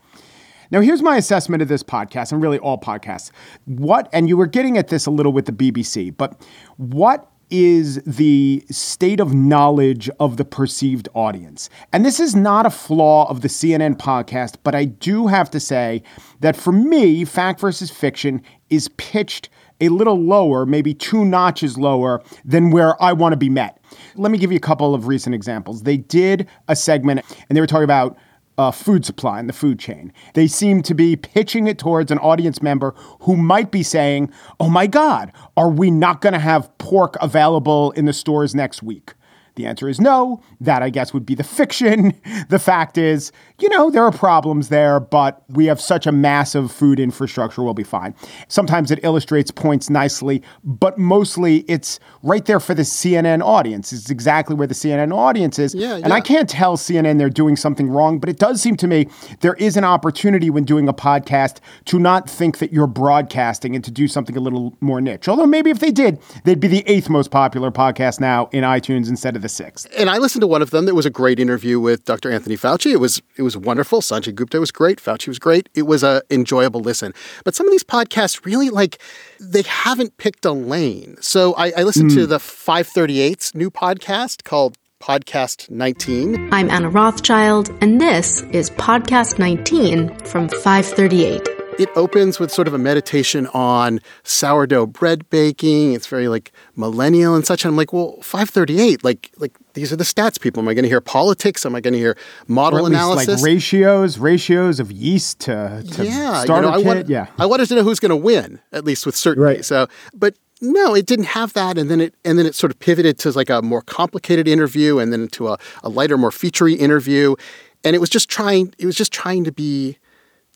Now, 0.72 0.81
here's 0.81 1.01
my 1.01 1.16
assessment 1.16 1.62
of 1.62 1.69
this 1.69 1.83
podcast, 1.83 2.33
and 2.33 2.42
really 2.42 2.60
all 2.60 2.78
podcasts. 2.78 3.31
What, 3.64 4.09
and 4.11 4.28
you 4.28 4.35
were 4.35 4.45
getting 4.45 4.78
at 4.78 4.90
this 4.90 5.06
a 5.06 5.11
little 5.11 5.31
with 5.31 5.45
the 5.45 5.54
BBC, 5.54 6.14
but 6.18 6.45
what 6.76 7.31
is 7.51 8.01
the 8.03 8.63
state 8.71 9.19
of 9.19 9.33
knowledge 9.33 10.09
of 10.19 10.37
the 10.37 10.45
perceived 10.45 11.09
audience. 11.13 11.69
And 11.93 12.05
this 12.05 12.19
is 12.19 12.35
not 12.35 12.65
a 12.65 12.71
flaw 12.71 13.29
of 13.29 13.41
the 13.41 13.47
CNN 13.47 13.97
podcast, 13.97 14.55
but 14.63 14.73
I 14.73 14.85
do 14.85 15.27
have 15.27 15.51
to 15.51 15.59
say 15.59 16.01
that 16.39 16.55
for 16.55 16.71
me, 16.71 17.25
fact 17.25 17.59
versus 17.59 17.91
fiction 17.91 18.41
is 18.69 18.87
pitched 18.97 19.49
a 19.81 19.89
little 19.89 20.19
lower, 20.19 20.65
maybe 20.65 20.93
two 20.93 21.25
notches 21.25 21.77
lower 21.77 22.23
than 22.45 22.71
where 22.71 23.01
I 23.01 23.13
want 23.13 23.33
to 23.33 23.37
be 23.37 23.49
met. 23.49 23.79
Let 24.15 24.31
me 24.31 24.37
give 24.37 24.51
you 24.51 24.57
a 24.57 24.61
couple 24.61 24.95
of 24.95 25.07
recent 25.07 25.35
examples. 25.35 25.83
They 25.83 25.97
did 25.97 26.47
a 26.67 26.75
segment 26.75 27.21
and 27.49 27.55
they 27.55 27.61
were 27.61 27.67
talking 27.67 27.83
about 27.83 28.17
uh, 28.61 28.71
food 28.71 29.03
supply 29.03 29.39
in 29.39 29.47
the 29.47 29.53
food 29.53 29.80
chain. 29.80 30.13
They 30.35 30.47
seem 30.47 30.83
to 30.83 30.94
be 30.94 31.15
pitching 31.15 31.68
it 31.68 31.80
towards 31.80 32.11
an 32.11 32.19
audience 32.19 32.61
member 32.61 32.94
who 33.21 33.35
might 33.35 33.71
be 33.71 33.83
saying, 33.83 34.31
Oh 34.59 34.69
my 34.69 34.87
God, 34.87 35.31
are 35.57 35.69
we 35.69 35.89
not 35.89 36.21
going 36.21 36.33
to 36.33 36.39
have 36.39 36.77
pork 36.77 37.18
available 37.19 37.91
in 37.91 38.06
the 38.06 38.13
stores 38.13 38.53
next 38.53 38.83
week? 38.83 39.13
The 39.55 39.65
answer 39.65 39.89
is 39.89 39.99
no. 39.99 40.41
That, 40.59 40.81
I 40.81 40.89
guess, 40.89 41.13
would 41.13 41.25
be 41.25 41.35
the 41.35 41.43
fiction. 41.43 42.13
The 42.49 42.59
fact 42.59 42.97
is, 42.97 43.31
you 43.59 43.69
know, 43.69 43.89
there 43.89 44.03
are 44.03 44.11
problems 44.11 44.69
there, 44.69 44.99
but 44.99 45.43
we 45.49 45.67
have 45.67 45.79
such 45.79 46.05
a 46.05 46.11
massive 46.11 46.71
food 46.71 46.99
infrastructure, 46.99 47.63
we'll 47.63 47.73
be 47.73 47.83
fine. 47.83 48.13
Sometimes 48.47 48.91
it 48.91 48.99
illustrates 49.03 49.51
points 49.51 49.89
nicely, 49.89 50.41
but 50.63 50.97
mostly 50.97 51.59
it's 51.69 51.99
right 52.23 52.43
there 52.45 52.59
for 52.59 52.73
the 52.73 52.81
CNN 52.81 53.41
audience. 53.41 53.93
It's 53.93 54.09
exactly 54.09 54.55
where 54.55 54.67
the 54.67 54.73
CNN 54.73 55.13
audience 55.15 55.59
is. 55.59 55.73
Yeah, 55.73 55.97
yeah. 55.97 56.03
And 56.03 56.13
I 56.13 56.19
can't 56.19 56.49
tell 56.49 56.77
CNN 56.77 57.19
they're 57.19 57.29
doing 57.29 57.55
something 57.55 57.89
wrong, 57.89 58.19
but 58.19 58.29
it 58.29 58.37
does 58.37 58.61
seem 58.61 58.75
to 58.77 58.87
me 58.87 59.07
there 59.41 59.55
is 59.55 59.77
an 59.77 59.83
opportunity 59.83 60.49
when 60.49 60.63
doing 60.63 60.87
a 60.87 60.93
podcast 60.93 61.59
to 61.85 61.99
not 61.99 62.29
think 62.29 62.57
that 62.57 62.73
you're 62.73 62.87
broadcasting 62.87 63.75
and 63.75 63.83
to 63.83 63.91
do 63.91 64.07
something 64.07 64.35
a 64.35 64.41
little 64.41 64.75
more 64.81 64.99
niche. 64.99 65.27
Although 65.27 65.45
maybe 65.47 65.69
if 65.69 65.79
they 65.79 65.91
did, 65.91 66.19
they'd 66.43 66.59
be 66.59 66.67
the 66.67 66.83
eighth 66.87 67.09
most 67.09 67.31
popular 67.31 67.71
podcast 67.71 68.19
now 68.19 68.49
in 68.51 68.63
iTunes 68.63 69.09
instead 69.09 69.35
of 69.35 69.41
the 69.42 69.50
sixth. 69.50 69.88
And 69.98 70.10
I 70.10 70.18
listened 70.18 70.42
to 70.42 70.48
one 70.48 70.62
of 70.62 70.69
them. 70.69 70.88
It 70.88 70.95
was 70.95 71.06
a 71.06 71.10
great 71.10 71.40
interview 71.40 71.80
with 71.80 72.06
Dr. 72.06 72.31
Anthony 72.31 72.56
Fauci. 72.57 72.92
It 72.92 72.98
was 72.98 73.21
it 73.38 73.44
was 73.44 73.57
wonderful. 73.57 74.02
Sanjay 74.02 74.33
Gupta 74.33 74.60
was 74.60 74.71
great. 74.71 75.02
Fauci 75.02 75.28
was 75.28 75.40
great. 75.40 75.69
It 75.74 75.83
was 75.83 76.04
a 76.04 76.21
enjoyable 76.30 76.81
listen. 76.81 77.14
But 77.44 77.56
some 77.56 77.68
of 77.68 77.71
these 77.71 77.83
podcasts 77.83 78.45
really 78.45 78.69
like 78.69 79.00
they 79.40 79.64
haven't 79.64 80.18
picked 80.18 80.45
a 80.45 80.52
lane. 80.52 81.18
So 81.21 81.54
I, 81.56 81.74
I 81.78 81.83
listened 81.83 82.12
mm. 82.12 82.16
to 82.16 82.24
hmm. 82.24 82.30
the 82.30 82.38
538's 82.38 83.56
new 83.56 83.71
podcast 83.71 84.44
called 84.44 84.78
Podcast 85.02 85.69
19. 85.69 86.54
I'm 86.54 86.69
Anna 86.69 86.90
Rothschild, 86.90 87.71
and 87.81 88.00
this 88.00 88.42
is 88.52 88.69
Podcast 88.69 89.40
19 89.40 90.16
from 90.26 90.48
538. 90.48 91.60
It 91.81 91.90
opens 91.95 92.40
with 92.40 92.52
sort 92.52 92.68
of 92.68 92.73
a 92.73 92.78
meditation 92.78 93.47
on 93.47 94.00
sourdough 94.23 94.85
bread 94.88 95.30
baking. 95.30 95.94
It's 95.94 96.07
very 96.07 96.28
like 96.28 96.52
millennial 96.76 97.33
and 97.35 97.45
such. 97.45 97.66
And 97.66 97.71
I'm 97.71 97.78
like, 97.78 97.92
well, 97.92 98.18
538, 98.21 99.04
like 99.04 99.31
like 99.38 99.54
these 99.73 99.92
are 99.92 99.95
the 99.95 100.04
stats 100.04 100.40
people. 100.40 100.61
Am 100.61 100.68
I 100.69 100.73
going 100.73 100.83
to 100.83 100.90
hear 100.90 101.02
politics? 101.02 101.66
Am 101.66 101.76
I 101.76 101.81
going 101.81 101.94
to 101.94 102.00
hear 102.00 102.16
model 102.47 102.80
Or 102.80 102.81
at 102.81 102.85
least, 102.85 102.95
analysis? 103.02 103.42
like 103.42 103.45
ratios, 103.45 104.18
ratios 104.19 104.80
of 104.80 104.92
yeast 104.92 105.40
to, 105.42 105.83
to 105.92 106.06
yeah, 106.06 106.44
starter 106.44 106.68
you 106.68 106.71
know, 106.71 106.73
I 106.73 106.78
kit. 106.78 106.85
wanted, 106.85 107.09
yeah. 107.09 107.28
I 107.40 107.45
wanted 107.45 107.68
to 107.69 107.76
know 107.76 107.83
who's 107.83 108.00
going 108.00 108.11
to 108.11 108.16
win, 108.16 108.59
at 108.71 108.85
least 108.85 109.06
with 109.06 109.16
certainty. 109.16 109.44
Right. 109.45 109.66
So, 109.66 109.88
but 110.14 110.35
no, 110.61 110.94
it 110.94 111.07
didn't 111.07 111.26
have 111.26 111.54
that, 111.54 111.78
and 111.80 111.90
then 111.90 112.00
it 112.00 112.14
and 112.23 112.38
then 112.38 112.45
it 112.45 112.54
sort 112.54 112.71
of 112.71 112.78
pivoted 112.80 113.18
to 113.19 113.31
like 113.31 113.50
a 113.50 113.61
more 113.64 113.81
complicated 113.81 114.47
interview, 114.47 115.00
and 115.00 115.11
then 115.11 115.28
to 115.30 115.47
a, 115.47 115.57
a 115.83 115.90
lighter, 115.90 116.18
more 116.18 116.30
featurey 116.30 116.78
interview, 116.78 117.35
and 117.83 117.95
it 117.95 118.00
was 118.00 118.09
just 118.11 118.30
trying. 118.30 118.71
It 118.78 118.85
was 118.85 118.95
just 118.95 119.11
trying 119.11 119.44
to 119.45 119.52
be 119.52 119.97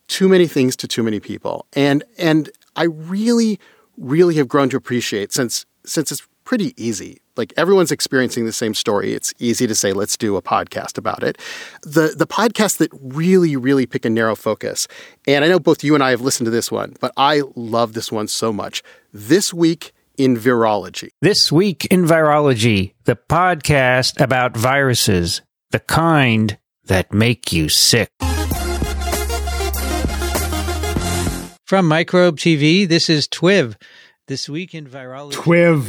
too 0.07 0.27
many 0.27 0.47
things 0.47 0.75
to 0.77 0.87
too 0.87 1.03
many 1.03 1.19
people, 1.19 1.65
and 1.73 2.03
and 2.17 2.49
I 2.75 2.83
really, 2.83 3.59
really 3.97 4.35
have 4.35 4.47
grown 4.47 4.69
to 4.69 4.77
appreciate 4.77 5.33
since 5.33 5.65
since 5.85 6.11
it's 6.11 6.27
pretty 6.43 6.73
easy. 6.77 7.21
Like 7.35 7.53
everyone's 7.57 7.91
experiencing 7.91 8.45
the 8.45 8.53
same 8.53 8.73
story. 8.73 9.13
It's 9.13 9.33
easy 9.39 9.67
to 9.67 9.75
say, 9.75 9.91
let's 9.91 10.15
do 10.15 10.37
a 10.37 10.41
podcast 10.41 10.97
about 10.97 11.23
it. 11.23 11.37
The 11.81 12.13
the 12.17 12.27
podcasts 12.27 12.77
that 12.77 12.89
really, 12.93 13.55
really 13.55 13.85
pick 13.85 14.05
a 14.05 14.09
narrow 14.09 14.35
focus. 14.35 14.87
And 15.27 15.43
I 15.43 15.47
know 15.47 15.59
both 15.59 15.83
you 15.83 15.95
and 15.95 16.03
I 16.03 16.11
have 16.11 16.21
listened 16.21 16.45
to 16.45 16.51
this 16.51 16.71
one, 16.71 16.95
but 17.01 17.11
I 17.17 17.41
love 17.55 17.93
this 17.93 18.11
one 18.11 18.27
so 18.27 18.53
much. 18.53 18.83
This 19.11 19.53
week 19.53 19.91
in 20.17 20.37
virology. 20.37 21.09
This 21.21 21.51
Week 21.51 21.85
in 21.85 22.05
Virology, 22.05 22.93
the 23.03 23.15
podcast 23.15 24.21
about 24.21 24.55
viruses, 24.55 25.41
the 25.71 25.79
kind 25.79 26.57
that 26.85 27.11
make 27.13 27.51
you 27.51 27.69
sick. 27.69 28.09
From 31.65 31.87
Microbe 31.87 32.37
TV, 32.37 32.87
this 32.87 33.09
is 33.09 33.27
TWIV. 33.27 33.75
This 34.27 34.47
Week 34.47 34.75
in 34.75 34.85
Virology. 34.87 35.33
Twiv. 35.33 35.81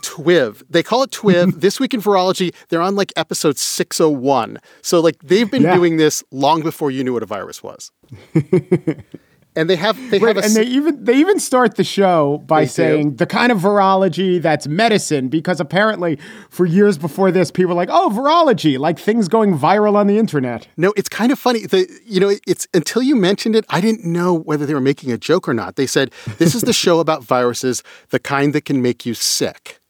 TWIV. 0.00 0.62
They 0.70 0.84
call 0.84 1.02
it 1.02 1.10
TWIV. 1.10 1.54
this 1.60 1.80
week 1.80 1.94
in 1.94 2.00
virology, 2.00 2.54
they're 2.68 2.80
on 2.80 2.94
like 2.94 3.12
episode 3.16 3.58
601. 3.58 4.58
So 4.82 5.00
like 5.00 5.16
they've 5.24 5.50
been 5.50 5.62
Yeah. 5.62 5.74
doing 5.74 5.96
this 5.96 6.22
long 6.30 6.62
before 6.62 6.92
you 6.92 7.02
knew 7.02 7.12
what 7.12 7.24
a 7.24 7.26
virus 7.26 7.60
was. 7.62 7.90
and 9.56 9.68
they 9.70 9.76
have 9.76 9.96
they 10.10 10.18
Right, 10.18 10.36
have 10.36 10.44
a 10.44 10.46
and 10.46 10.54
they 10.54 10.64
even 10.64 11.04
they 11.04 11.16
even 11.16 11.40
start 11.40 11.76
the 11.76 11.84
show 11.84 12.42
by 12.46 12.60
They 12.60 12.66
do. 12.66 12.70
saying 12.70 13.16
the 13.16 13.26
kind 13.26 13.50
of 13.50 13.58
virology 13.58 14.40
that's 14.40 14.68
medicine 14.68 15.28
because 15.28 15.58
apparently 15.60 16.18
for 16.50 16.66
years 16.66 16.98
before 16.98 17.30
this 17.32 17.50
people 17.50 17.70
were 17.70 17.74
like 17.74 17.88
oh 17.90 18.10
virology 18.12 18.78
like 18.78 18.98
things 18.98 19.28
going 19.28 19.58
viral 19.58 19.94
on 19.96 20.06
the 20.06 20.18
internet. 20.18 20.68
No, 20.76 20.92
it's 20.96 21.08
kind 21.08 21.32
of 21.32 21.38
funny. 21.38 21.66
The 21.66 21.88
you 22.06 22.20
know, 22.20 22.32
it's 22.46 22.68
until 22.74 23.02
you 23.02 23.16
mentioned 23.16 23.56
it, 23.56 23.64
I 23.68 23.80
didn't 23.80 24.04
know 24.04 24.32
whether 24.34 24.66
they 24.66 24.74
were 24.74 24.80
making 24.80 25.10
a 25.12 25.18
joke 25.18 25.48
or 25.48 25.54
not. 25.54 25.76
They 25.76 25.86
said 25.86 26.12
this 26.38 26.54
is 26.54 26.62
the 26.62 26.72
show 26.84 27.00
about 27.00 27.24
viruses, 27.24 27.82
the 28.10 28.18
kind 28.18 28.52
that 28.52 28.64
can 28.66 28.82
make 28.82 29.06
you 29.06 29.14
sick. 29.14 29.80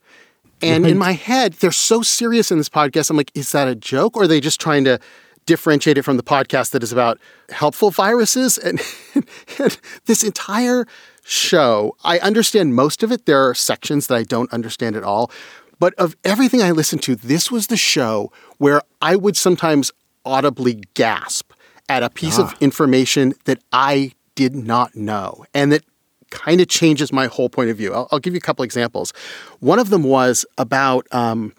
And 0.62 0.86
in 0.86 0.96
my 0.96 1.12
head, 1.12 1.52
they're 1.54 1.70
so 1.70 2.00
serious 2.00 2.50
in 2.50 2.56
this 2.56 2.70
podcast. 2.70 3.10
I'm 3.10 3.16
like, 3.18 3.30
is 3.34 3.52
that 3.52 3.68
a 3.68 3.74
joke, 3.74 4.16
or 4.16 4.22
are 4.22 4.26
they 4.26 4.40
just 4.40 4.58
trying 4.58 4.84
to 4.84 4.98
differentiate 5.46 5.98
it 5.98 6.02
from 6.02 6.16
the 6.16 6.22
podcast 6.22 6.70
that 6.70 6.82
is 6.82 6.92
about 6.92 7.18
helpful 7.50 7.90
viruses? 7.90 8.58
And, 8.58 8.80
and 9.58 9.78
this 10.06 10.22
entire 10.22 10.86
show, 11.24 11.96
I 12.04 12.18
understand 12.18 12.74
most 12.74 13.02
of 13.02 13.10
it. 13.10 13.26
There 13.26 13.48
are 13.48 13.54
sections 13.54 14.08
that 14.08 14.16
I 14.16 14.22
don't 14.22 14.52
understand 14.52 14.96
at 14.96 15.02
all. 15.02 15.30
But 15.78 15.94
of 15.94 16.16
everything 16.24 16.62
I 16.62 16.70
listened 16.70 17.02
to, 17.02 17.16
this 17.16 17.50
was 17.50 17.66
the 17.66 17.76
show 17.76 18.32
where 18.58 18.80
I 19.02 19.16
would 19.16 19.36
sometimes 19.36 19.92
audibly 20.24 20.82
gasp 20.94 21.52
at 21.88 22.02
a 22.02 22.10
piece 22.10 22.38
of 22.38 22.54
information 22.60 23.34
that 23.44 23.58
I 23.72 24.12
did 24.34 24.54
not 24.54 24.96
know 24.96 25.44
and 25.54 25.70
that 25.72 25.84
kind 26.30 26.60
of 26.60 26.68
changes 26.68 27.12
my 27.12 27.26
whole 27.26 27.48
point 27.48 27.70
of 27.70 27.76
view. 27.76 27.94
I'll, 27.94 28.08
I'll 28.10 28.18
give 28.18 28.34
you 28.34 28.38
a 28.38 28.40
couple 28.40 28.64
examples. 28.64 29.12
One 29.60 29.78
of 29.78 29.90
them 29.90 30.02
was 30.02 30.44
about, 30.58 31.06
um, 31.12 31.54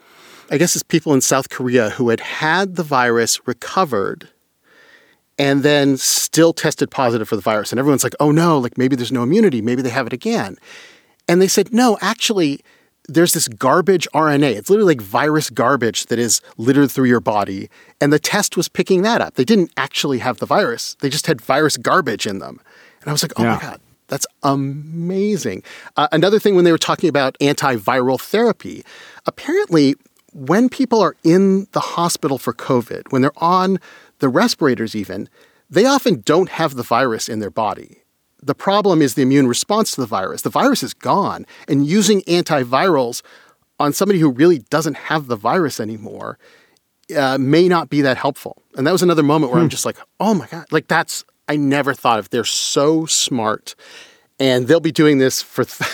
I 0.50 0.58
guess 0.58 0.76
it's 0.76 0.84
people 0.84 1.14
in 1.14 1.22
South 1.22 1.50
Korea 1.50 1.90
who 1.92 2.10
had 2.10 2.20
had 2.20 2.76
the 2.76 2.84
virus 2.84 3.46
recovered 3.48 4.30
and 5.38 5.62
then 5.64 5.98
still 5.98 6.54
tested 6.54 6.90
positive 6.90 7.28
for 7.28 7.36
the 7.36 7.42
virus. 7.42 7.72
And 7.72 7.80
everyone's 7.80 8.04
like, 8.04 8.16
oh 8.20 8.32
no, 8.32 8.58
like 8.58 8.78
maybe 8.78 8.96
there's 8.96 9.12
no 9.12 9.24
immunity, 9.24 9.62
maybe 9.62 9.82
they 9.82 9.90
have 9.90 10.08
it 10.08 10.14
again. 10.14 10.58
And 11.28 11.42
they 11.42 11.48
said, 11.48 11.74
no, 11.74 11.98
actually, 12.02 12.62
there's 13.08 13.34
this 13.34 13.48
garbage 13.48 14.08
RNA. 14.14 14.56
It's 14.56 14.70
literally 14.70 14.96
like 14.96 15.02
virus 15.02 15.50
garbage 15.50 16.08
that 16.08 16.20
is 16.20 16.42
littered 16.58 16.92
through 16.92 17.08
your 17.08 17.20
body. 17.20 17.70
And 18.02 18.12
the 18.12 18.20
test 18.20 18.58
was 18.58 18.68
picking 18.68 19.02
that 19.04 19.22
up. 19.22 19.36
They 19.36 19.46
didn't 19.46 19.72
actually 19.78 20.20
have 20.20 20.38
the 20.38 20.46
virus, 20.46 20.96
they 21.02 21.10
just 21.10 21.28
had 21.28 21.42
virus 21.42 21.78
garbage 21.78 22.26
in 22.26 22.40
them. 22.40 22.60
And 23.02 23.10
I 23.10 23.12
was 23.12 23.22
like, 23.22 23.34
oh 23.38 23.44
my 23.44 23.60
God, 23.60 23.80
that's 24.08 24.26
amazing. 24.44 25.64
Uh, 25.96 26.08
another 26.12 26.40
thing 26.40 26.56
when 26.56 26.66
they 26.66 26.72
were 26.72 26.78
talking 26.78 27.10
about 27.10 27.38
antiviral 27.40 28.20
therapy, 28.20 28.84
apparently, 29.26 29.96
when 30.34 30.70
people 30.70 31.02
are 31.02 31.16
in 31.24 31.68
the 31.72 31.80
hospital 31.80 32.38
for 32.38 32.54
COVID, 32.54 33.12
when 33.12 33.22
they're 33.22 33.32
on 33.38 33.80
the 34.20 34.30
respirators, 34.30 34.96
even, 34.96 35.30
they 35.70 35.86
often 35.86 36.22
don't 36.22 36.50
have 36.50 36.76
the 36.76 36.84
virus 36.84 37.28
in 37.30 37.40
their 37.40 37.50
body. 37.50 38.04
The 38.42 38.56
problem 38.56 39.02
is 39.02 39.16
the 39.16 39.24
immune 39.24 39.48
response 39.48 39.92
to 39.92 40.02
the 40.02 40.08
virus. 40.08 40.44
The 40.44 40.50
virus 40.50 40.84
is 40.84 40.94
gone, 40.94 41.46
and 41.68 41.88
using 41.88 42.22
antivirals 42.22 43.22
on 43.80 43.94
somebody 43.94 44.20
who 44.20 44.32
really 44.32 44.60
doesn't 44.60 44.96
have 44.96 45.28
the 45.28 45.36
virus 45.36 45.80
anymore 45.80 46.38
uh, 47.16 47.38
may 47.38 47.68
not 47.68 47.90
be 47.90 48.02
that 48.02 48.18
helpful. 48.18 48.62
And 48.76 48.86
that 48.86 48.92
was 48.92 49.04
another 49.04 49.24
moment 49.24 49.52
where 49.52 49.62
I'm 49.62 49.70
just 49.70 49.86
like, 49.86 49.98
oh 50.20 50.34
my 50.34 50.48
God, 50.48 50.66
like 50.72 50.88
that's, 50.88 51.24
I 51.48 51.56
never 51.56 51.94
thought 51.94 52.20
of. 52.20 52.30
They're 52.30 52.44
so 52.44 53.06
smart. 53.06 53.76
And 54.40 54.68
they'll 54.68 54.80
be 54.80 54.92
doing 54.92 55.18
this 55.18 55.42
for 55.42 55.64
th- 55.64 55.90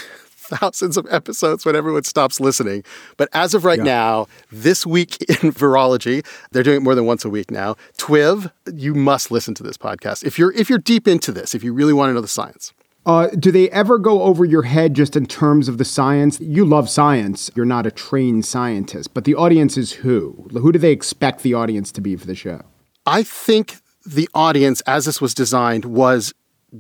thousands 0.60 0.98
of 0.98 1.08
episodes 1.10 1.66
when 1.66 1.76
everyone 1.76 2.04
stops 2.04 2.40
listening. 2.40 2.84
But 3.18 3.30
as 3.34 3.54
of 3.54 3.66
right 3.66 3.80
now, 3.80 4.28
this 4.52 4.86
week 4.86 5.22
in 5.30 5.52
virology, 5.52 6.26
they're 6.52 6.64
doing 6.64 6.78
it 6.78 6.84
more 6.84 6.96
than 6.96 7.06
once 7.06 7.26
a 7.26 7.30
week 7.30 7.52
now. 7.52 7.76
Twiv, 7.98 8.52
you 8.74 8.94
must 8.94 9.32
listen 9.32 9.54
to 9.56 9.64
this 9.64 9.78
podcast 9.78 10.24
if 10.24 10.38
you're 10.38 10.52
if 10.54 10.70
you're 10.70 10.80
deep 10.80 11.08
into 11.08 11.32
this, 11.32 11.56
if 11.56 11.64
you 11.64 11.74
really 11.74 11.94
want 11.94 12.10
to 12.10 12.14
know 12.14 12.22
the 12.22 12.28
science. 12.28 12.74
Uh, 13.06 13.28
do 13.38 13.52
they 13.52 13.70
ever 13.72 13.98
go 13.98 14.24
over 14.24 14.46
your 14.46 14.64
head 14.64 14.94
just 14.94 15.18
in 15.18 15.26
terms 15.26 15.68
of 15.68 15.78
the 15.78 15.84
science? 15.84 16.40
You 16.40 16.64
love 16.64 16.90
science. 16.90 17.52
You're 17.54 17.66
not 17.66 17.86
a 17.86 17.92
trained 17.92 18.46
scientist, 18.46 19.14
but 19.14 19.26
the 19.26 19.36
audience 19.36 19.76
is 19.76 19.92
who? 19.92 20.48
Who 20.54 20.72
do 20.72 20.80
they 20.80 20.92
expect 20.92 21.44
the 21.44 21.54
audience 21.54 21.92
to 21.94 22.02
be 22.02 22.16
for 22.16 22.26
the 22.26 22.36
show? 22.36 22.62
I 23.06 23.24
think 23.24 23.76
the 24.06 24.30
audience, 24.34 24.80
as 24.82 25.04
this 25.06 25.20
was 25.20 25.34
designed, 25.34 25.84
was 25.84 26.34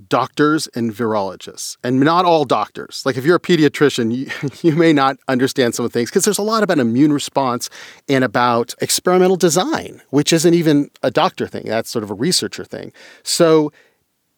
doctors 0.08 0.68
and 0.76 0.92
virologists, 0.92 1.78
and 1.84 2.00
not 2.00 2.26
all 2.26 2.46
doctors. 2.46 3.04
Like 3.06 3.18
if 3.18 3.26
you're 3.26 3.36
a 3.36 3.40
pediatrician, 3.40 4.16
you, 4.16 4.50
you 4.70 4.76
may 4.76 4.94
not 4.94 5.18
understand 5.28 5.76
some 5.76 5.86
of 5.86 5.92
the 5.92 6.00
things 6.00 6.10
because 6.10 6.26
there's 6.26 6.38
a 6.38 6.44
lot 6.44 6.64
about 6.64 6.80
immune 6.80 7.14
response 7.14 7.70
and 8.10 8.24
about 8.24 8.74
experimental 8.82 9.38
design, 9.38 10.02
which 10.10 10.34
isn't 10.34 10.54
even 10.54 10.90
a 11.04 11.12
doctor 11.12 11.48
thing. 11.48 11.64
That's 11.66 11.90
sort 11.90 12.04
of 12.04 12.12
a 12.12 12.16
researcher 12.16 12.66
thing. 12.66 12.92
So 13.24 13.72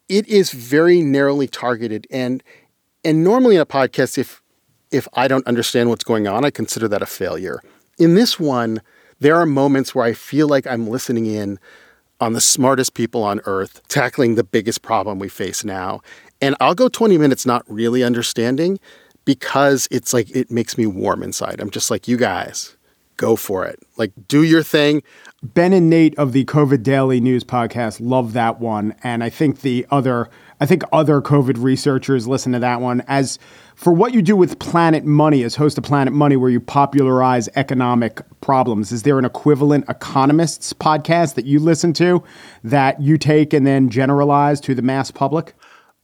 it 0.08 0.26
is 0.28 0.52
very 0.52 1.00
narrowly 1.00 1.48
targeted, 1.48 2.06
and 2.10 2.42
and 3.04 3.24
normally 3.24 3.56
in 3.56 3.60
a 3.60 3.66
podcast, 3.66 4.18
if 4.18 4.42
if 4.90 5.08
I 5.14 5.28
don't 5.28 5.46
understand 5.46 5.88
what's 5.88 6.04
going 6.04 6.26
on, 6.26 6.44
I 6.44 6.50
consider 6.50 6.88
that 6.88 7.02
a 7.02 7.06
failure. 7.06 7.60
In 7.98 8.14
this 8.14 8.38
one, 8.38 8.82
there 9.20 9.36
are 9.36 9.46
moments 9.46 9.94
where 9.94 10.04
I 10.04 10.12
feel 10.12 10.48
like 10.48 10.66
I'm 10.66 10.88
listening 10.88 11.26
in 11.26 11.58
on 12.20 12.32
the 12.32 12.40
smartest 12.40 12.94
people 12.94 13.22
on 13.22 13.40
earth 13.44 13.86
tackling 13.88 14.34
the 14.34 14.44
biggest 14.44 14.82
problem 14.82 15.18
we 15.18 15.28
face 15.28 15.64
now. 15.64 16.00
And 16.40 16.54
I'll 16.60 16.74
go 16.74 16.88
20 16.88 17.18
minutes 17.18 17.46
not 17.46 17.64
really 17.68 18.02
understanding 18.02 18.78
because 19.24 19.88
it's 19.90 20.12
like 20.12 20.34
it 20.34 20.50
makes 20.50 20.78
me 20.78 20.86
warm 20.86 21.22
inside. 21.22 21.60
I'm 21.60 21.70
just 21.70 21.90
like, 21.90 22.08
you 22.08 22.16
guys, 22.16 22.76
go 23.16 23.36
for 23.36 23.66
it. 23.66 23.78
Like, 23.96 24.12
do 24.28 24.42
your 24.42 24.62
thing. 24.62 25.02
Ben 25.42 25.72
and 25.72 25.90
Nate 25.90 26.18
of 26.18 26.32
the 26.32 26.44
COVID 26.44 26.82
Daily 26.82 27.20
News 27.20 27.44
podcast 27.44 27.98
love 28.00 28.32
that 28.32 28.60
one, 28.60 28.94
and 29.02 29.22
I 29.22 29.30
think 29.30 29.60
the 29.60 29.86
other, 29.90 30.28
I 30.58 30.66
think 30.66 30.82
other 30.90 31.20
COVID 31.20 31.62
researchers 31.62 32.26
listen 32.26 32.52
to 32.52 32.58
that 32.60 32.80
one. 32.80 33.02
As 33.08 33.38
for 33.74 33.92
what 33.92 34.14
you 34.14 34.22
do 34.22 34.34
with 34.34 34.58
Planet 34.58 35.04
Money, 35.04 35.42
as 35.42 35.56
host 35.56 35.76
of 35.76 35.84
Planet 35.84 36.14
Money, 36.14 36.36
where 36.36 36.48
you 36.48 36.60
popularize 36.60 37.48
economic 37.56 38.22
problems, 38.40 38.90
is 38.90 39.02
there 39.02 39.18
an 39.18 39.26
equivalent 39.26 39.84
economists 39.88 40.72
podcast 40.72 41.34
that 41.34 41.44
you 41.44 41.58
listen 41.58 41.92
to 41.94 42.24
that 42.64 43.02
you 43.02 43.18
take 43.18 43.52
and 43.52 43.66
then 43.66 43.90
generalize 43.90 44.60
to 44.62 44.74
the 44.74 44.82
mass 44.82 45.10
public? 45.10 45.52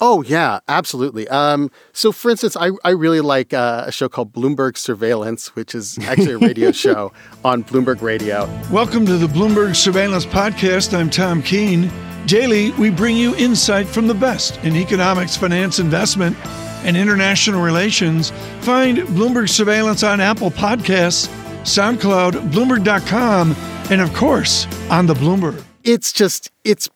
Oh 0.04 0.20
yeah, 0.22 0.58
absolutely. 0.66 1.28
Um, 1.28 1.70
so, 1.92 2.10
for 2.10 2.32
instance, 2.32 2.56
I, 2.56 2.70
I 2.82 2.90
really 2.90 3.20
like 3.20 3.54
uh, 3.54 3.84
a 3.86 3.92
show 3.92 4.08
called 4.08 4.32
Bloomberg 4.32 4.76
Surveillance, 4.76 5.54
which 5.54 5.76
is 5.76 5.96
actually 6.00 6.32
a 6.32 6.38
radio 6.38 6.72
show 6.84 7.12
on 7.44 7.62
Bloomberg 7.62 8.02
Radio. 8.02 8.46
Welcome 8.68 9.06
to 9.06 9.16
the 9.16 9.28
Bloomberg 9.28 9.76
Surveillance 9.76 10.26
Podcast. 10.26 10.92
I'm 10.92 11.08
Tom 11.08 11.40
Keene. 11.40 11.88
Daily, 12.26 12.72
we 12.72 12.90
bring 12.90 13.16
you 13.16 13.36
insight 13.36 13.86
from 13.86 14.08
the 14.08 14.14
best 14.14 14.56
in 14.64 14.74
economics, 14.74 15.36
finance, 15.36 15.78
investment, 15.78 16.36
and 16.84 16.96
international 16.96 17.62
relations. 17.62 18.32
Find 18.62 18.98
Bloomberg 18.98 19.50
Surveillance 19.50 20.02
on 20.02 20.20
Apple 20.20 20.50
Podcasts, 20.50 21.28
SoundCloud, 21.62 22.50
Bloomberg.com, 22.50 23.52
and 23.88 24.00
of 24.00 24.12
course, 24.14 24.66
on 24.90 25.06
the 25.06 25.14
Bloomberg. 25.14 25.62
It's 25.84 26.12
just, 26.12 26.50
it's 26.64 26.88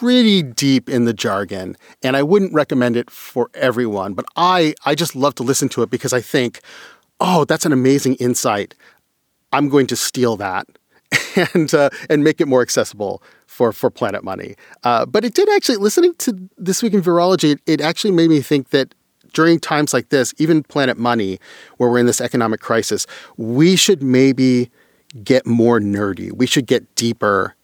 pretty 0.00 0.42
deep 0.42 0.88
in 0.88 1.04
the 1.04 1.12
jargon, 1.12 1.76
and 2.02 2.16
I 2.16 2.22
wouldn't 2.22 2.54
recommend 2.54 2.96
it 2.96 3.10
for 3.10 3.50
everyone, 3.52 4.14
but 4.14 4.24
I, 4.34 4.74
I 4.86 4.94
just 4.94 5.14
love 5.14 5.34
to 5.34 5.42
listen 5.42 5.68
to 5.70 5.82
it 5.82 5.90
because 5.90 6.14
I 6.14 6.22
think, 6.22 6.60
oh, 7.20 7.44
that's 7.44 7.66
an 7.66 7.72
amazing 7.72 8.14
insight. 8.14 8.74
I'm 9.52 9.68
going 9.68 9.86
to 9.88 9.96
steal 9.96 10.38
that 10.38 10.66
and 11.54 11.74
uh, 11.74 11.90
and 12.08 12.24
make 12.24 12.40
it 12.40 12.48
more 12.48 12.62
accessible 12.62 13.22
for 13.46 13.72
for 13.72 13.90
Planet 13.90 14.24
Money. 14.24 14.54
Uh, 14.84 15.04
but 15.04 15.22
it 15.22 15.34
did 15.34 15.50
actually 15.50 15.76
listening 15.76 16.14
to 16.14 16.48
this 16.56 16.82
week 16.82 16.94
in 16.94 17.02
virology. 17.02 17.52
It, 17.52 17.60
it 17.66 17.80
actually 17.82 18.12
made 18.12 18.30
me 18.30 18.40
think 18.40 18.70
that 18.70 18.94
during 19.34 19.60
times 19.60 19.92
like 19.92 20.08
this, 20.08 20.32
even 20.38 20.62
Planet 20.62 20.96
Money, 20.96 21.38
where 21.76 21.90
we're 21.90 21.98
in 21.98 22.06
this 22.06 22.22
economic 22.22 22.60
crisis, 22.60 23.06
we 23.36 23.76
should 23.76 24.02
maybe 24.02 24.70
get 25.22 25.44
more 25.44 25.78
nerdy. 25.78 26.32
We 26.32 26.46
should 26.46 26.66
get 26.66 26.94
deeper 26.94 27.54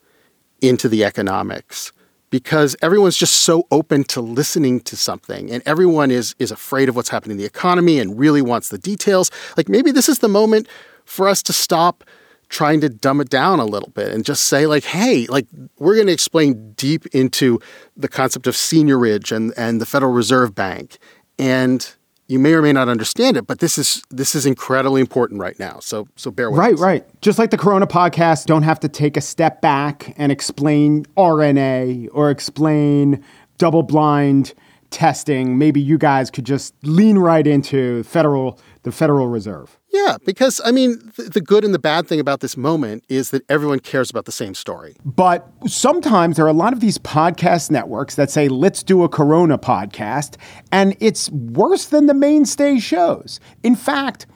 into 0.61 0.87
the 0.91 1.03
economics 1.03 1.93
because 2.37 2.77
everyone's 2.83 3.17
just 3.17 3.37
so 3.37 3.67
open 3.71 4.05
to 4.05 4.21
listening 4.21 4.79
to 4.79 4.95
something 4.95 5.51
and 5.51 5.63
everyone 5.65 6.11
is 6.11 6.35
is 6.39 6.51
afraid 6.51 6.87
of 6.87 6.95
what's 6.95 7.09
happening 7.09 7.31
in 7.31 7.39
the 7.39 7.47
economy 7.47 7.99
and 7.99 8.19
really 8.19 8.43
wants 8.43 8.69
the 8.69 8.77
details. 8.77 9.31
Like 9.57 9.71
maybe 9.71 9.91
this 9.91 10.07
is 10.07 10.19
the 10.19 10.29
moment 10.29 10.69
for 11.07 11.29
us 11.29 11.43
to 11.45 11.55
stop 11.55 12.05
trying 12.51 12.83
to 12.83 12.91
dumb 12.91 13.23
it 13.23 13.31
down 13.31 13.59
a 13.59 13.65
little 13.65 13.89
bit 13.89 14.13
and 14.13 14.23
just 14.23 14.45
say 14.45 14.67
like 14.67 14.85
hey 14.85 15.27
like 15.31 15.47
we're 15.79 15.95
going 15.95 16.09
to 16.09 16.13
explain 16.13 16.73
deep 16.73 17.07
into 17.07 17.59
the 17.97 18.07
concept 18.07 18.47
of 18.47 18.55
seigniorage 18.55 19.35
and 19.35 19.55
and 19.57 19.81
the 19.81 19.87
federal 19.87 20.13
reserve 20.13 20.55
bank 20.55 20.99
and 21.39 21.96
you 22.29 22.39
may 22.39 22.55
or 22.55 22.63
may 22.63 22.73
not 22.73 22.89
understand 22.89 23.37
it 23.37 23.47
but 23.47 23.59
this 23.61 23.79
is 23.79 24.03
this 24.11 24.35
is 24.35 24.47
incredibly 24.47 25.01
important 25.01 25.41
right 25.41 25.59
now 25.59 25.79
so 25.81 26.09
so 26.17 26.31
bear 26.31 26.51
with 26.51 26.59
me. 26.59 26.65
right 26.65 26.75
us. 26.75 26.81
right 26.81 27.21
just 27.21 27.39
like 27.39 27.51
the 27.51 27.59
corona 27.59 27.87
podcast 27.87 28.47
don't 28.47 28.63
have 28.63 28.81
to 28.81 28.89
take 28.89 29.17
a 29.17 29.21
step 29.21 29.61
back 29.61 30.15
and 30.17 30.33
explain 30.33 31.05
rna 31.17 32.09
or 32.13 32.31
explain 32.31 33.23
double 33.59 33.83
blind 33.83 34.55
testing 34.91 35.59
maybe 35.59 35.81
you 35.81 35.99
guys 35.99 36.31
could 36.31 36.47
just 36.47 36.75
lean 36.83 37.19
right 37.19 37.47
into 37.47 38.03
federal 38.05 38.59
the 38.87 38.93
federal 38.93 39.27
reserve 39.27 39.79
yeah, 39.97 40.19
because 40.25 40.61
I 40.65 40.73
mean, 40.73 41.11
th- 41.17 41.31
the 41.31 41.41
good 41.41 41.65
and 41.65 41.73
the 41.73 41.79
bad 41.79 42.07
thing 42.07 42.21
about 42.21 42.41
this 42.41 42.57
moment 42.57 43.05
is 43.09 43.31
that 43.31 43.43
everyone 43.49 43.81
cares 43.81 44.11
about 44.11 44.27
the 44.27 44.33
same 44.33 44.55
story. 44.55 44.95
But 45.05 45.49
sometimes 45.67 46.37
there 46.37 46.45
are 46.45 46.49
a 46.49 46.53
lot 46.53 46.75
of 46.75 46.81
these 46.81 46.99
podcast 46.99 47.71
networks 47.71 48.15
that 48.17 48.31
say, 48.31 48.49
let's 48.49 48.83
do 48.83 49.05
a 49.05 49.09
Corona 49.09 49.59
podcast, 49.59 50.37
and 50.71 50.95
it's 51.01 51.31
worse 51.31 51.87
than 51.87 52.07
the 52.07 52.15
mainstay 52.15 52.79
shows. 52.79 53.41
In 53.63 53.75
fact, 53.75 54.27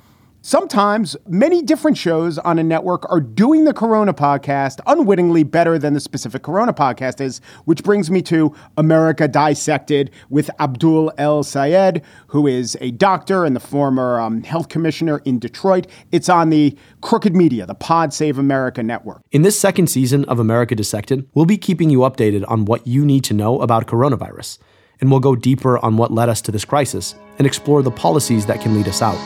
Sometimes 0.42 1.18
many 1.28 1.60
different 1.60 1.98
shows 1.98 2.38
on 2.38 2.58
a 2.58 2.62
network 2.62 3.04
are 3.12 3.20
doing 3.20 3.64
the 3.64 3.74
Corona 3.74 4.14
podcast 4.14 4.80
unwittingly 4.86 5.42
better 5.42 5.78
than 5.78 5.92
the 5.92 6.00
specific 6.00 6.42
Corona 6.42 6.72
podcast 6.72 7.20
is, 7.20 7.42
which 7.66 7.84
brings 7.84 8.10
me 8.10 8.22
to 8.22 8.54
America 8.78 9.28
Dissected 9.28 10.10
with 10.30 10.50
Abdul 10.58 11.12
El 11.18 11.42
Sayed, 11.42 12.00
who 12.28 12.46
is 12.46 12.74
a 12.80 12.90
doctor 12.92 13.44
and 13.44 13.54
the 13.54 13.60
former 13.60 14.18
um, 14.18 14.42
health 14.42 14.70
commissioner 14.70 15.18
in 15.26 15.38
Detroit. 15.38 15.86
It's 16.10 16.30
on 16.30 16.48
the 16.48 16.74
Crooked 17.02 17.36
Media, 17.36 17.66
the 17.66 17.74
Pod 17.74 18.14
Save 18.14 18.38
America 18.38 18.82
network. 18.82 19.20
In 19.32 19.42
this 19.42 19.60
second 19.60 19.88
season 19.88 20.24
of 20.24 20.38
America 20.38 20.74
Dissected, 20.74 21.28
we'll 21.34 21.44
be 21.44 21.58
keeping 21.58 21.90
you 21.90 21.98
updated 21.98 22.46
on 22.48 22.64
what 22.64 22.86
you 22.86 23.04
need 23.04 23.24
to 23.24 23.34
know 23.34 23.60
about 23.60 23.86
coronavirus 23.86 24.56
and 25.00 25.10
we'll 25.10 25.20
go 25.20 25.34
deeper 25.34 25.78
on 25.78 25.96
what 25.96 26.12
led 26.12 26.28
us 26.28 26.40
to 26.42 26.52
this 26.52 26.64
crisis 26.64 27.14
and 27.40 27.46
explore 27.46 27.82
the 27.82 27.90
policies 27.90 28.44
that 28.44 28.60
can 28.60 28.74
lead 28.74 28.86
us 28.86 29.00
out. 29.00 29.18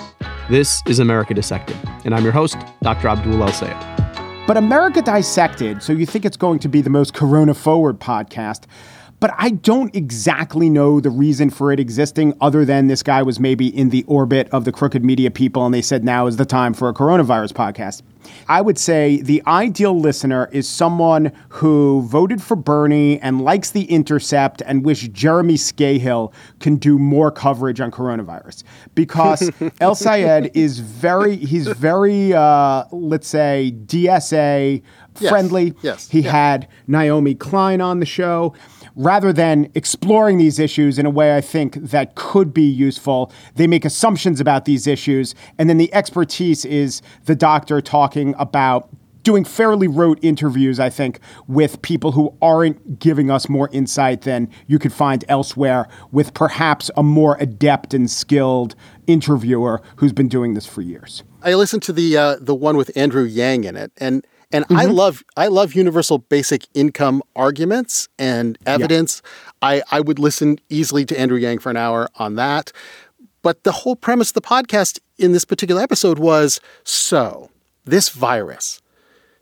This 0.48 0.84
is 0.86 1.00
America 1.00 1.34
Dissected, 1.34 1.76
and 2.04 2.14
I'm 2.14 2.22
your 2.22 2.32
host, 2.32 2.56
Dr. 2.80 3.08
Abdul 3.08 3.42
El 3.42 3.52
Sayed. 3.52 3.76
But 4.46 4.56
America 4.56 5.02
Dissected, 5.02 5.82
so 5.82 5.92
you 5.92 6.06
think 6.06 6.24
it's 6.24 6.36
going 6.36 6.60
to 6.60 6.68
be 6.68 6.80
the 6.80 6.90
most 6.90 7.12
corona 7.12 7.54
forward 7.54 7.98
podcast, 7.98 8.66
but 9.24 9.32
I 9.38 9.52
don't 9.52 9.96
exactly 9.96 10.68
know 10.68 11.00
the 11.00 11.08
reason 11.08 11.48
for 11.48 11.72
it 11.72 11.80
existing 11.80 12.36
other 12.42 12.66
than 12.66 12.88
this 12.88 13.02
guy 13.02 13.22
was 13.22 13.40
maybe 13.40 13.74
in 13.74 13.88
the 13.88 14.04
orbit 14.06 14.50
of 14.50 14.66
the 14.66 14.70
crooked 14.70 15.02
media 15.02 15.30
people 15.30 15.64
and 15.64 15.72
they 15.72 15.80
said 15.80 16.04
now 16.04 16.26
is 16.26 16.36
the 16.36 16.44
time 16.44 16.74
for 16.74 16.90
a 16.90 16.92
coronavirus 16.92 17.54
podcast. 17.54 18.02
I 18.48 18.60
would 18.60 18.78
say 18.78 19.22
the 19.22 19.42
ideal 19.46 19.98
listener 19.98 20.50
is 20.52 20.68
someone 20.68 21.32
who 21.48 22.02
voted 22.02 22.42
for 22.42 22.54
Bernie 22.54 23.18
and 23.20 23.40
likes 23.40 23.70
the 23.70 23.84
intercept 23.84 24.62
and 24.66 24.84
wish 24.84 25.08
Jeremy 25.08 25.54
Scahill 25.54 26.32
can 26.60 26.76
do 26.76 26.98
more 26.98 27.30
coverage 27.30 27.80
on 27.80 27.90
coronavirus 27.90 28.62
because 28.94 29.50
El 29.80 29.94
Sayed 29.94 30.50
is 30.54 30.80
very, 30.80 31.36
he's 31.36 31.66
very, 31.66 32.34
uh, 32.34 32.84
let's 32.92 33.28
say, 33.28 33.74
DSA 33.86 34.82
friendly. 35.14 35.66
Yes. 35.66 35.74
yes. 35.82 36.08
He 36.10 36.20
yeah. 36.20 36.32
had 36.32 36.68
Naomi 36.86 37.34
Klein 37.34 37.80
on 37.80 38.00
the 38.00 38.06
show 38.06 38.54
rather 38.96 39.32
than 39.32 39.70
exploring 39.74 40.38
these 40.38 40.58
issues 40.58 40.98
in 40.98 41.06
a 41.06 41.10
way 41.10 41.36
I 41.36 41.40
think 41.40 41.74
that 41.74 42.14
could 42.14 42.54
be 42.54 42.62
useful, 42.62 43.32
they 43.54 43.66
make 43.66 43.84
assumptions 43.84 44.40
about 44.40 44.64
these 44.64 44.86
issues. 44.86 45.34
And 45.58 45.68
then 45.68 45.78
the 45.78 45.92
expertise 45.94 46.64
is 46.64 47.02
the 47.24 47.34
doctor 47.34 47.80
talking 47.80 48.34
about 48.38 48.88
doing 49.24 49.42
fairly 49.42 49.88
rote 49.88 50.18
interviews, 50.22 50.78
I 50.78 50.90
think, 50.90 51.18
with 51.48 51.82
people 51.82 52.12
who 52.12 52.36
aren't 52.40 52.98
giving 52.98 53.30
us 53.30 53.48
more 53.48 53.68
insight 53.72 54.20
than 54.20 54.48
you 54.66 54.78
could 54.78 54.92
find 54.92 55.24
elsewhere, 55.28 55.88
with 56.12 56.34
perhaps 56.34 56.90
a 56.96 57.02
more 57.02 57.36
adept 57.40 57.94
and 57.94 58.08
skilled 58.08 58.76
interviewer 59.06 59.82
who's 59.96 60.12
been 60.12 60.28
doing 60.28 60.54
this 60.54 60.66
for 60.66 60.82
years. 60.82 61.24
I 61.42 61.54
listened 61.54 61.82
to 61.84 61.92
the 61.92 62.16
uh, 62.16 62.36
the 62.40 62.54
one 62.54 62.76
with 62.76 62.94
Andrew 62.96 63.24
Yang 63.24 63.64
in 63.64 63.76
it, 63.76 63.92
and 63.96 64.26
and 64.52 64.64
mm-hmm. 64.64 64.76
I 64.76 64.84
love 64.84 65.24
I 65.36 65.48
love 65.48 65.74
universal 65.74 66.18
basic 66.18 66.66
income 66.74 67.22
arguments 67.36 68.08
and 68.18 68.58
evidence. 68.66 69.22
Yeah. 69.24 69.50
I, 69.62 69.82
I 69.90 70.00
would 70.00 70.18
listen 70.18 70.58
easily 70.68 71.04
to 71.06 71.18
Andrew 71.18 71.38
Yang 71.38 71.60
for 71.60 71.70
an 71.70 71.76
hour 71.76 72.08
on 72.16 72.36
that. 72.36 72.72
But 73.42 73.64
the 73.64 73.72
whole 73.72 73.96
premise 73.96 74.30
of 74.30 74.34
the 74.34 74.40
podcast 74.40 75.00
in 75.18 75.32
this 75.32 75.44
particular 75.44 75.82
episode 75.82 76.18
was 76.18 76.60
so 76.82 77.50
this 77.84 78.08
virus 78.08 78.80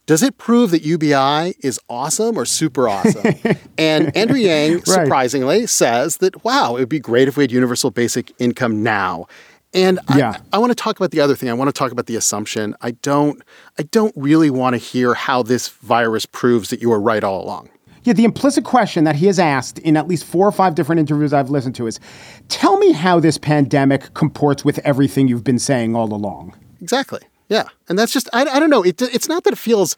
does 0.07 0.23
it 0.23 0.37
prove 0.37 0.73
that 0.73 0.83
UBI 0.83 1.55
is 1.61 1.79
awesome 1.89 2.37
or 2.37 2.45
super 2.45 2.89
awesome? 2.89 3.35
and 3.79 4.15
Andrew 4.17 4.39
Yang, 4.39 4.75
right. 4.75 4.87
surprisingly, 4.87 5.67
says 5.67 6.17
that, 6.19 6.45
wow, 6.45 6.77
it 6.77 6.81
would 6.81 6.89
be 6.89 6.99
great 6.99 7.29
if 7.29 7.37
we 7.37 7.45
had 7.45 7.53
universal 7.53 7.91
basic 7.91 8.33
income 8.41 8.83
now. 8.83 9.27
And 9.75 9.99
yeah. 10.15 10.37
I, 10.53 10.57
I 10.57 10.59
want 10.59 10.71
to 10.71 10.75
talk 10.75 10.99
about 10.99 11.13
the 11.13 11.21
other 11.21 11.35
thing. 11.35 11.49
I 11.49 11.55
want 11.55 11.69
to 11.69 11.73
talk 11.73 11.93
about 11.93 12.07
the 12.07 12.17
assumption. 12.17 12.75
I 12.81 12.93
don't 12.93 13.43
I 13.79 13.85
don't 13.85 14.13
really 14.17 14.51
want 14.51 14.75
to 14.75 14.79
hear 14.79 15.15
how 15.15 15.43
this 15.43 15.69
virus 15.69 16.27
proves 16.27 16.69
that 16.71 16.83
you 16.83 16.91
were 16.91 17.01
right 17.01 17.25
all 17.25 17.43
along. 17.43 17.71
Yeah, 18.05 18.15
the 18.15 18.25
implicit 18.25 18.65
question 18.65 19.05
that 19.05 19.15
he 19.15 19.27
has 19.27 19.39
asked 19.39 19.79
in 19.79 19.97
at 19.97 20.09
least 20.09 20.25
four 20.25 20.47
or 20.47 20.53
five 20.53 20.75
different 20.75 20.99
interviews 20.99 21.33
I've 21.33 21.51
listened 21.51 21.77
to 21.77 21.87
is 21.87 22.01
tell 22.49 22.77
me 22.79 22.93
how 22.93 23.21
this 23.21 23.39
pandemic 23.39 24.13
comports 24.15 24.65
with 24.65 24.81
everything 24.81 25.29
you've 25.29 25.45
been 25.45 25.61
saying 25.61 25.95
all 25.95 26.13
along. 26.13 26.57
Exactly. 26.81 27.21
Yeah. 27.49 27.65
And 27.89 27.97
that's 27.99 28.13
just, 28.13 28.29
I, 28.33 28.45
I 28.45 28.59
don't 28.59 28.71
know. 28.71 28.83
It, 28.83 29.01
it's 29.03 29.29
not 29.29 29.45
that 29.45 29.53
it 29.53 29.59
feels 29.59 29.95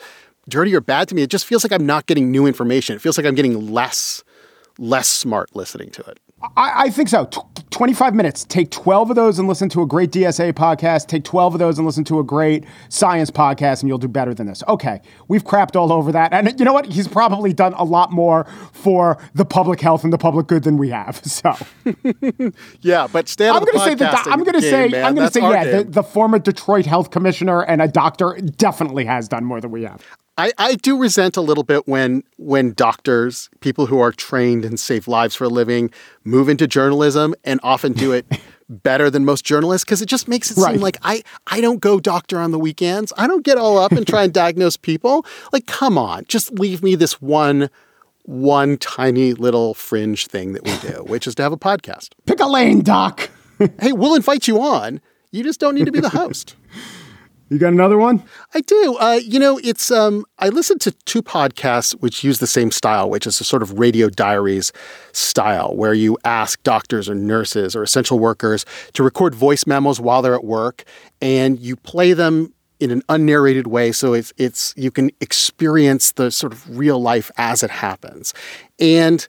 dirty 0.50 0.74
or 0.74 0.82
bad 0.82 1.08
to 1.08 1.14
me. 1.14 1.22
It 1.22 1.30
just 1.30 1.46
feels 1.46 1.64
like 1.64 1.72
I'm 1.72 1.86
not 1.86 2.04
getting 2.04 2.30
new 2.30 2.46
information. 2.46 2.94
It 2.94 3.00
feels 3.00 3.16
like 3.16 3.26
I'm 3.26 3.34
getting 3.34 3.72
less, 3.72 4.22
less 4.78 5.08
smart 5.08 5.56
listening 5.56 5.88
to 5.92 6.02
it. 6.02 6.18
I, 6.56 6.84
I 6.84 6.90
think 6.90 7.08
so. 7.08 7.26
T- 7.26 7.40
25 7.70 8.14
minutes. 8.14 8.44
Take 8.44 8.70
12 8.70 9.10
of 9.10 9.16
those 9.16 9.40
and 9.40 9.48
listen 9.48 9.68
to 9.70 9.82
a 9.82 9.86
great 9.86 10.12
DSA 10.12 10.52
podcast. 10.52 11.08
Take 11.08 11.24
12 11.24 11.54
of 11.54 11.58
those 11.58 11.76
and 11.76 11.84
listen 11.84 12.04
to 12.04 12.20
a 12.20 12.24
great 12.24 12.64
science 12.88 13.32
podcast, 13.32 13.80
and 13.80 13.88
you'll 13.88 13.98
do 13.98 14.06
better 14.06 14.32
than 14.32 14.46
this. 14.46 14.62
Okay, 14.68 15.00
we've 15.26 15.42
crapped 15.42 15.74
all 15.74 15.92
over 15.92 16.12
that. 16.12 16.32
And 16.32 16.56
you 16.58 16.64
know 16.64 16.72
what? 16.72 16.86
He's 16.86 17.08
probably 17.08 17.52
done 17.52 17.74
a 17.74 17.82
lot 17.82 18.12
more 18.12 18.46
for 18.72 19.18
the 19.34 19.44
public 19.44 19.80
health 19.80 20.04
and 20.04 20.12
the 20.12 20.18
public 20.18 20.46
good 20.46 20.62
than 20.62 20.78
we 20.78 20.90
have. 20.90 21.20
So, 21.34 21.56
yeah, 22.80 23.08
but 23.10 23.28
stay 23.28 23.48
I'm 23.48 23.64
going 23.64 23.72
to 23.72 23.80
say 23.80 23.94
the 23.94 24.06
do- 24.06 24.30
I'm 24.30 24.44
going 24.44 24.54
to 24.54 24.62
say 24.62 24.88
man. 24.88 25.04
I'm 25.04 25.14
going 25.16 25.26
to 25.26 25.32
say 25.32 25.40
yeah. 25.40 25.78
The, 25.78 25.84
the 25.84 26.02
former 26.04 26.38
Detroit 26.38 26.86
health 26.86 27.10
commissioner 27.10 27.62
and 27.62 27.82
a 27.82 27.88
doctor 27.88 28.38
definitely 28.56 29.04
has 29.06 29.26
done 29.26 29.44
more 29.44 29.60
than 29.60 29.72
we 29.72 29.82
have. 29.82 30.00
I, 30.36 30.52
I 30.58 30.74
do 30.74 30.98
resent 30.98 31.36
a 31.36 31.40
little 31.40 31.62
bit 31.62 31.86
when 31.86 32.24
when 32.38 32.72
doctors, 32.72 33.48
people 33.60 33.86
who 33.86 34.00
are 34.00 34.10
trained 34.10 34.64
and 34.64 34.78
save 34.80 35.06
lives 35.06 35.34
for 35.34 35.44
a 35.44 35.48
living, 35.48 35.90
move 36.24 36.48
into 36.48 36.66
journalism 36.66 37.34
and 37.44 37.60
often 37.62 37.92
do 37.92 38.12
it 38.12 38.26
better 38.68 39.10
than 39.10 39.24
most 39.24 39.44
journalists 39.44 39.84
because 39.84 40.02
it 40.02 40.06
just 40.06 40.26
makes 40.26 40.50
it 40.50 40.56
right. 40.56 40.72
seem 40.72 40.80
like 40.80 40.96
I 41.02 41.22
I 41.46 41.60
don't 41.60 41.80
go 41.80 42.00
doctor 42.00 42.40
on 42.40 42.50
the 42.50 42.58
weekends. 42.58 43.12
I 43.16 43.26
don't 43.26 43.44
get 43.44 43.58
all 43.58 43.78
up 43.78 43.92
and 43.92 44.06
try 44.06 44.24
and 44.24 44.32
diagnose 44.32 44.76
people. 44.76 45.24
Like, 45.52 45.66
come 45.66 45.96
on, 45.96 46.24
just 46.26 46.52
leave 46.52 46.82
me 46.82 46.96
this 46.96 47.20
one 47.22 47.70
one 48.22 48.78
tiny 48.78 49.34
little 49.34 49.74
fringe 49.74 50.26
thing 50.26 50.52
that 50.54 50.64
we 50.64 50.76
do, 50.78 51.04
which 51.06 51.26
is 51.26 51.34
to 51.36 51.42
have 51.42 51.52
a 51.52 51.58
podcast. 51.58 52.10
Pick 52.26 52.40
a 52.40 52.46
lane, 52.46 52.82
doc. 52.82 53.30
hey, 53.80 53.92
we'll 53.92 54.14
invite 54.14 54.48
you 54.48 54.60
on. 54.60 55.00
You 55.30 55.44
just 55.44 55.60
don't 55.60 55.74
need 55.74 55.86
to 55.86 55.92
be 55.92 56.00
the 56.00 56.08
host. 56.08 56.56
You 57.50 57.58
got 57.58 57.72
another 57.72 57.98
one? 57.98 58.22
I 58.54 58.62
do. 58.62 58.96
Uh, 58.98 59.20
you 59.22 59.38
know, 59.38 59.60
it's 59.62 59.90
um, 59.90 60.24
I 60.38 60.48
listened 60.48 60.80
to 60.82 60.92
two 61.04 61.22
podcasts 61.22 61.92
which 62.00 62.24
use 62.24 62.38
the 62.38 62.46
same 62.46 62.70
style, 62.70 63.10
which 63.10 63.26
is 63.26 63.40
a 63.40 63.44
sort 63.44 63.62
of 63.62 63.78
radio 63.78 64.08
diaries 64.08 64.72
style, 65.12 65.76
where 65.76 65.92
you 65.92 66.16
ask 66.24 66.62
doctors 66.62 67.08
or 67.08 67.14
nurses 67.14 67.76
or 67.76 67.82
essential 67.82 68.18
workers 68.18 68.64
to 68.94 69.02
record 69.02 69.34
voice 69.34 69.66
memos 69.66 70.00
while 70.00 70.22
they're 70.22 70.34
at 70.34 70.44
work, 70.44 70.84
and 71.20 71.58
you 71.58 71.76
play 71.76 72.14
them 72.14 72.52
in 72.80 72.90
an 72.90 73.02
unnarrated 73.08 73.66
way 73.66 73.92
so 73.92 74.12
it's 74.14 74.32
it's 74.36 74.74
you 74.76 74.90
can 74.90 75.10
experience 75.20 76.12
the 76.12 76.30
sort 76.30 76.52
of 76.52 76.76
real 76.76 77.00
life 77.00 77.30
as 77.36 77.62
it 77.62 77.70
happens 77.70 78.34
and 78.80 79.28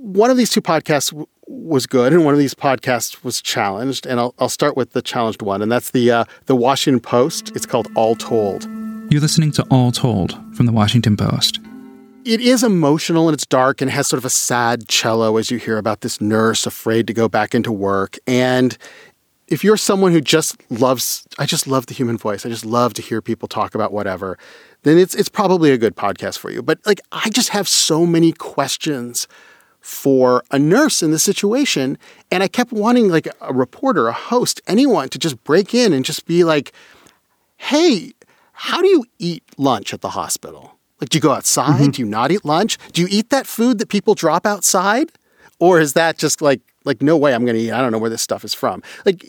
one 0.00 0.30
of 0.30 0.38
these 0.38 0.50
two 0.50 0.62
podcasts 0.62 1.10
w- 1.10 1.26
was 1.46 1.86
good 1.86 2.12
and 2.12 2.24
one 2.24 2.32
of 2.32 2.38
these 2.38 2.54
podcasts 2.54 3.22
was 3.22 3.42
challenged 3.42 4.06
and 4.06 4.18
I'll, 4.18 4.34
I'll 4.38 4.48
start 4.48 4.76
with 4.76 4.92
the 4.92 5.02
challenged 5.02 5.42
one 5.42 5.60
and 5.60 5.70
that's 5.70 5.90
the 5.90 6.10
uh, 6.10 6.24
the 6.46 6.56
Washington 6.56 7.00
Post. 7.00 7.54
It's 7.54 7.66
called 7.66 7.88
All 7.94 8.14
Told. 8.14 8.66
You're 9.10 9.20
listening 9.20 9.52
to 9.52 9.62
All 9.70 9.92
Told 9.92 10.38
from 10.56 10.64
the 10.66 10.72
Washington 10.72 11.16
Post. 11.16 11.60
It 12.24 12.40
is 12.40 12.64
emotional 12.64 13.28
and 13.28 13.34
it's 13.34 13.46
dark 13.46 13.80
and 13.82 13.90
has 13.90 14.06
sort 14.06 14.18
of 14.18 14.24
a 14.24 14.30
sad 14.30 14.88
cello 14.88 15.36
as 15.36 15.50
you 15.50 15.58
hear 15.58 15.76
about 15.76 16.00
this 16.00 16.20
nurse 16.20 16.66
afraid 16.66 17.06
to 17.06 17.12
go 17.12 17.28
back 17.28 17.54
into 17.54 17.72
work. 17.72 18.18
And 18.26 18.76
if 19.48 19.64
you're 19.64 19.76
someone 19.76 20.12
who 20.12 20.20
just 20.22 20.56
loves 20.70 21.26
I 21.38 21.44
just 21.44 21.66
love 21.66 21.86
the 21.86 21.94
human 21.94 22.16
voice, 22.16 22.46
I 22.46 22.48
just 22.48 22.64
love 22.64 22.94
to 22.94 23.02
hear 23.02 23.20
people 23.20 23.48
talk 23.48 23.74
about 23.74 23.92
whatever, 23.92 24.38
then 24.82 24.96
it's 24.96 25.14
it's 25.14 25.28
probably 25.28 25.72
a 25.72 25.78
good 25.78 25.94
podcast 25.94 26.38
for 26.38 26.50
you. 26.50 26.62
But 26.62 26.78
like 26.86 27.02
I 27.12 27.28
just 27.28 27.50
have 27.50 27.68
so 27.68 28.06
many 28.06 28.32
questions 28.32 29.28
for 29.80 30.42
a 30.50 30.58
nurse 30.58 31.02
in 31.02 31.10
this 31.10 31.22
situation 31.22 31.98
and 32.30 32.42
I 32.42 32.48
kept 32.48 32.72
wanting 32.72 33.08
like 33.08 33.28
a 33.40 33.52
reporter, 33.52 34.08
a 34.08 34.12
host, 34.12 34.60
anyone 34.66 35.08
to 35.10 35.18
just 35.18 35.42
break 35.44 35.74
in 35.74 35.92
and 35.92 36.04
just 36.04 36.26
be 36.26 36.44
like, 36.44 36.72
"Hey, 37.56 38.12
how 38.52 38.80
do 38.80 38.88
you 38.88 39.04
eat 39.18 39.42
lunch 39.56 39.94
at 39.94 40.00
the 40.00 40.10
hospital? 40.10 40.78
Like 41.00 41.08
do 41.08 41.16
you 41.16 41.22
go 41.22 41.32
outside? 41.32 41.80
Mm-hmm. 41.80 41.90
Do 41.90 42.02
you 42.02 42.08
not 42.08 42.30
eat 42.30 42.44
lunch? 42.44 42.78
Do 42.92 43.00
you 43.00 43.08
eat 43.10 43.30
that 43.30 43.46
food 43.46 43.78
that 43.78 43.88
people 43.88 44.14
drop 44.14 44.46
outside?" 44.46 45.12
Or 45.58 45.78
is 45.78 45.92
that 45.92 46.16
just 46.16 46.40
like 46.40 46.60
like 46.84 47.02
no 47.02 47.16
way 47.16 47.34
I'm 47.34 47.44
going 47.44 47.56
to 47.56 47.60
eat. 47.60 47.72
I 47.72 47.80
don't 47.80 47.92
know 47.92 47.98
where 47.98 48.10
this 48.10 48.22
stuff 48.22 48.44
is 48.44 48.54
from. 48.54 48.82
Like 49.04 49.20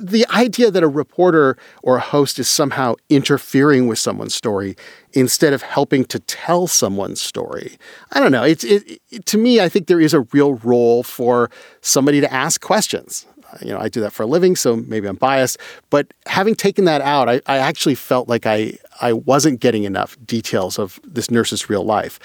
the 0.00 0.26
idea 0.30 0.70
that 0.70 0.82
a 0.82 0.88
reporter 0.88 1.56
or 1.82 1.96
a 1.96 2.00
host 2.00 2.38
is 2.38 2.48
somehow 2.48 2.94
interfering 3.08 3.86
with 3.86 3.98
someone's 3.98 4.34
story 4.34 4.76
instead 5.12 5.52
of 5.52 5.62
helping 5.62 6.04
to 6.06 6.20
tell 6.20 6.66
someone's 6.66 7.20
story. 7.20 7.78
I 8.12 8.20
don't 8.20 8.32
know. 8.32 8.44
It's 8.44 8.64
it, 8.64 9.00
it, 9.10 9.26
to 9.26 9.38
me 9.38 9.60
I 9.60 9.68
think 9.68 9.86
there 9.86 10.00
is 10.00 10.14
a 10.14 10.20
real 10.32 10.54
role 10.54 11.02
for 11.02 11.50
somebody 11.80 12.20
to 12.20 12.32
ask 12.32 12.60
questions 12.60 13.26
you 13.60 13.68
know, 13.68 13.78
I 13.78 13.88
do 13.88 14.00
that 14.00 14.12
for 14.12 14.22
a 14.22 14.26
living, 14.26 14.56
so 14.56 14.76
maybe 14.76 15.06
I'm 15.06 15.16
biased. 15.16 15.58
But 15.90 16.12
having 16.26 16.54
taken 16.54 16.84
that 16.84 17.00
out, 17.00 17.28
I, 17.28 17.40
I 17.46 17.58
actually 17.58 17.94
felt 17.94 18.28
like 18.28 18.46
I, 18.46 18.78
I 19.00 19.12
wasn't 19.12 19.60
getting 19.60 19.84
enough 19.84 20.16
details 20.24 20.78
of 20.78 21.00
this 21.04 21.30
nurse's 21.30 21.68
real 21.68 21.84
life. 21.84 22.18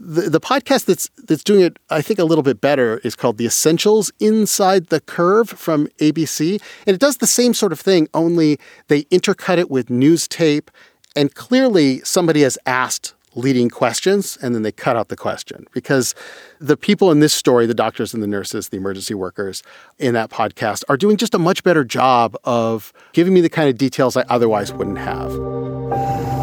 The, 0.00 0.22
the 0.30 0.40
podcast 0.40 0.86
that's 0.86 1.08
that's 1.24 1.44
doing 1.44 1.62
it, 1.62 1.78
I 1.90 2.02
think, 2.02 2.18
a 2.18 2.24
little 2.24 2.42
bit 2.42 2.60
better 2.60 2.98
is 3.04 3.14
called 3.14 3.38
The 3.38 3.46
Essentials 3.46 4.12
Inside 4.20 4.88
the 4.88 5.00
Curve 5.00 5.48
from 5.50 5.86
ABC. 5.98 6.60
And 6.86 6.94
it 6.94 7.00
does 7.00 7.18
the 7.18 7.26
same 7.26 7.54
sort 7.54 7.72
of 7.72 7.80
thing, 7.80 8.08
only 8.14 8.58
they 8.88 9.04
intercut 9.04 9.58
it 9.58 9.70
with 9.70 9.90
news 9.90 10.26
tape. 10.28 10.70
And 11.14 11.34
clearly 11.34 12.00
somebody 12.00 12.40
has 12.40 12.56
asked 12.64 13.14
leading 13.34 13.70
questions 13.70 14.38
and 14.42 14.54
then 14.54 14.62
they 14.62 14.72
cut 14.72 14.96
out 14.96 15.08
the 15.08 15.16
question 15.16 15.66
because 15.72 16.14
the 16.60 16.76
people 16.76 17.10
in 17.10 17.20
this 17.20 17.32
story, 17.32 17.66
the 17.66 17.74
doctors 17.74 18.12
and 18.14 18.22
the 18.22 18.26
nurses, 18.26 18.68
the 18.68 18.76
emergency 18.76 19.14
workers 19.14 19.62
in 19.98 20.14
that 20.14 20.30
podcast 20.30 20.84
are 20.88 20.96
doing 20.96 21.16
just 21.16 21.34
a 21.34 21.38
much 21.38 21.62
better 21.62 21.84
job 21.84 22.36
of 22.44 22.92
giving 23.12 23.32
me 23.32 23.40
the 23.40 23.48
kind 23.48 23.68
of 23.68 23.78
details 23.78 24.16
I 24.16 24.22
otherwise 24.28 24.72
wouldn't 24.72 24.98
have. 24.98 25.30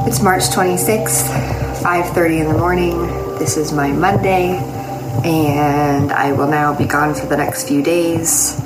It's 0.08 0.21
March 0.21 0.43
26th, 0.49 1.28
5:30 1.82 2.41
in 2.41 2.47
the 2.47 2.58
morning. 2.58 2.97
This 3.38 3.58
is 3.58 3.71
my 3.71 3.91
Monday 3.91 4.58
and 5.23 6.12
I 6.12 6.32
will 6.34 6.47
now 6.47 6.75
be 6.78 6.86
gone 6.86 7.13
for 7.13 7.25
the 7.25 7.38
next 7.38 7.67
few 7.67 7.84
days 7.84 8.62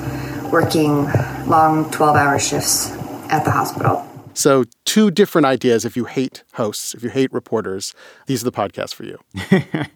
working 0.50 1.04
long 1.46 1.86
12-hour 1.90 2.38
shifts 2.38 2.92
at 3.28 3.44
the 3.44 3.50
hospital. 3.50 4.13
So, 4.34 4.64
two 4.84 5.12
different 5.12 5.46
ideas 5.46 5.84
if 5.84 5.96
you 5.96 6.04
hate 6.06 6.42
hosts, 6.54 6.92
if 6.92 7.04
you 7.04 7.08
hate 7.08 7.32
reporters, 7.32 7.94
these 8.26 8.42
are 8.42 8.44
the 8.44 8.52
podcasts 8.52 8.92
for 8.92 9.04
you. 9.04 9.18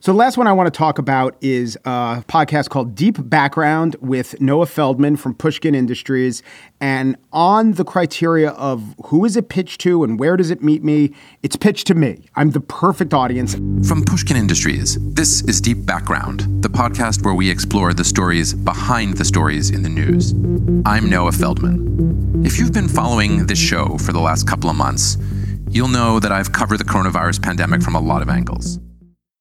so, 0.00 0.12
the 0.12 0.16
last 0.16 0.36
one 0.36 0.46
I 0.46 0.52
want 0.52 0.66
to 0.72 0.76
talk 0.76 0.98
about 0.98 1.34
is 1.40 1.76
a 1.86 2.22
podcast 2.28 2.68
called 2.68 2.94
Deep 2.94 3.16
Background 3.18 3.96
with 4.00 4.38
Noah 4.38 4.66
Feldman 4.66 5.16
from 5.16 5.34
Pushkin 5.34 5.74
Industries. 5.74 6.42
And 6.78 7.16
on 7.32 7.72
the 7.72 7.84
criteria 7.84 8.50
of 8.50 8.94
who 9.06 9.24
is 9.24 9.34
it 9.34 9.48
pitched 9.48 9.80
to 9.80 10.04
and 10.04 10.20
where 10.20 10.36
does 10.36 10.50
it 10.50 10.62
meet 10.62 10.84
me, 10.84 11.14
it's 11.42 11.56
pitched 11.56 11.86
to 11.86 11.94
me. 11.94 12.26
I'm 12.36 12.50
the 12.50 12.60
perfect 12.60 13.14
audience. 13.14 13.54
From 13.88 14.04
Pushkin 14.04 14.36
Industries, 14.36 14.98
this 15.14 15.42
is 15.44 15.58
Deep 15.58 15.86
Background, 15.86 16.62
the 16.62 16.68
podcast 16.68 17.24
where 17.24 17.34
we 17.34 17.48
explore 17.48 17.94
the 17.94 18.04
stories 18.04 18.52
behind 18.52 19.16
the 19.16 19.24
stories 19.24 19.70
in 19.70 19.82
the 19.82 19.88
news. 19.88 20.32
I'm 20.84 21.08
Noah 21.08 21.32
Feldman. 21.32 22.44
If 22.44 22.58
you've 22.58 22.72
been 22.72 22.88
following 22.88 23.46
this 23.46 23.58
show 23.58 23.85
for 23.98 24.12
the 24.12 24.20
last 24.20 24.46
couple 24.46 24.70
of 24.70 24.76
months, 24.76 25.16
you'll 25.70 25.88
know 25.88 26.20
that 26.20 26.32
I've 26.32 26.52
covered 26.52 26.78
the 26.78 26.84
coronavirus 26.84 27.42
pandemic 27.42 27.82
from 27.82 27.94
a 27.94 28.00
lot 28.00 28.22
of 28.22 28.28
angles. 28.28 28.78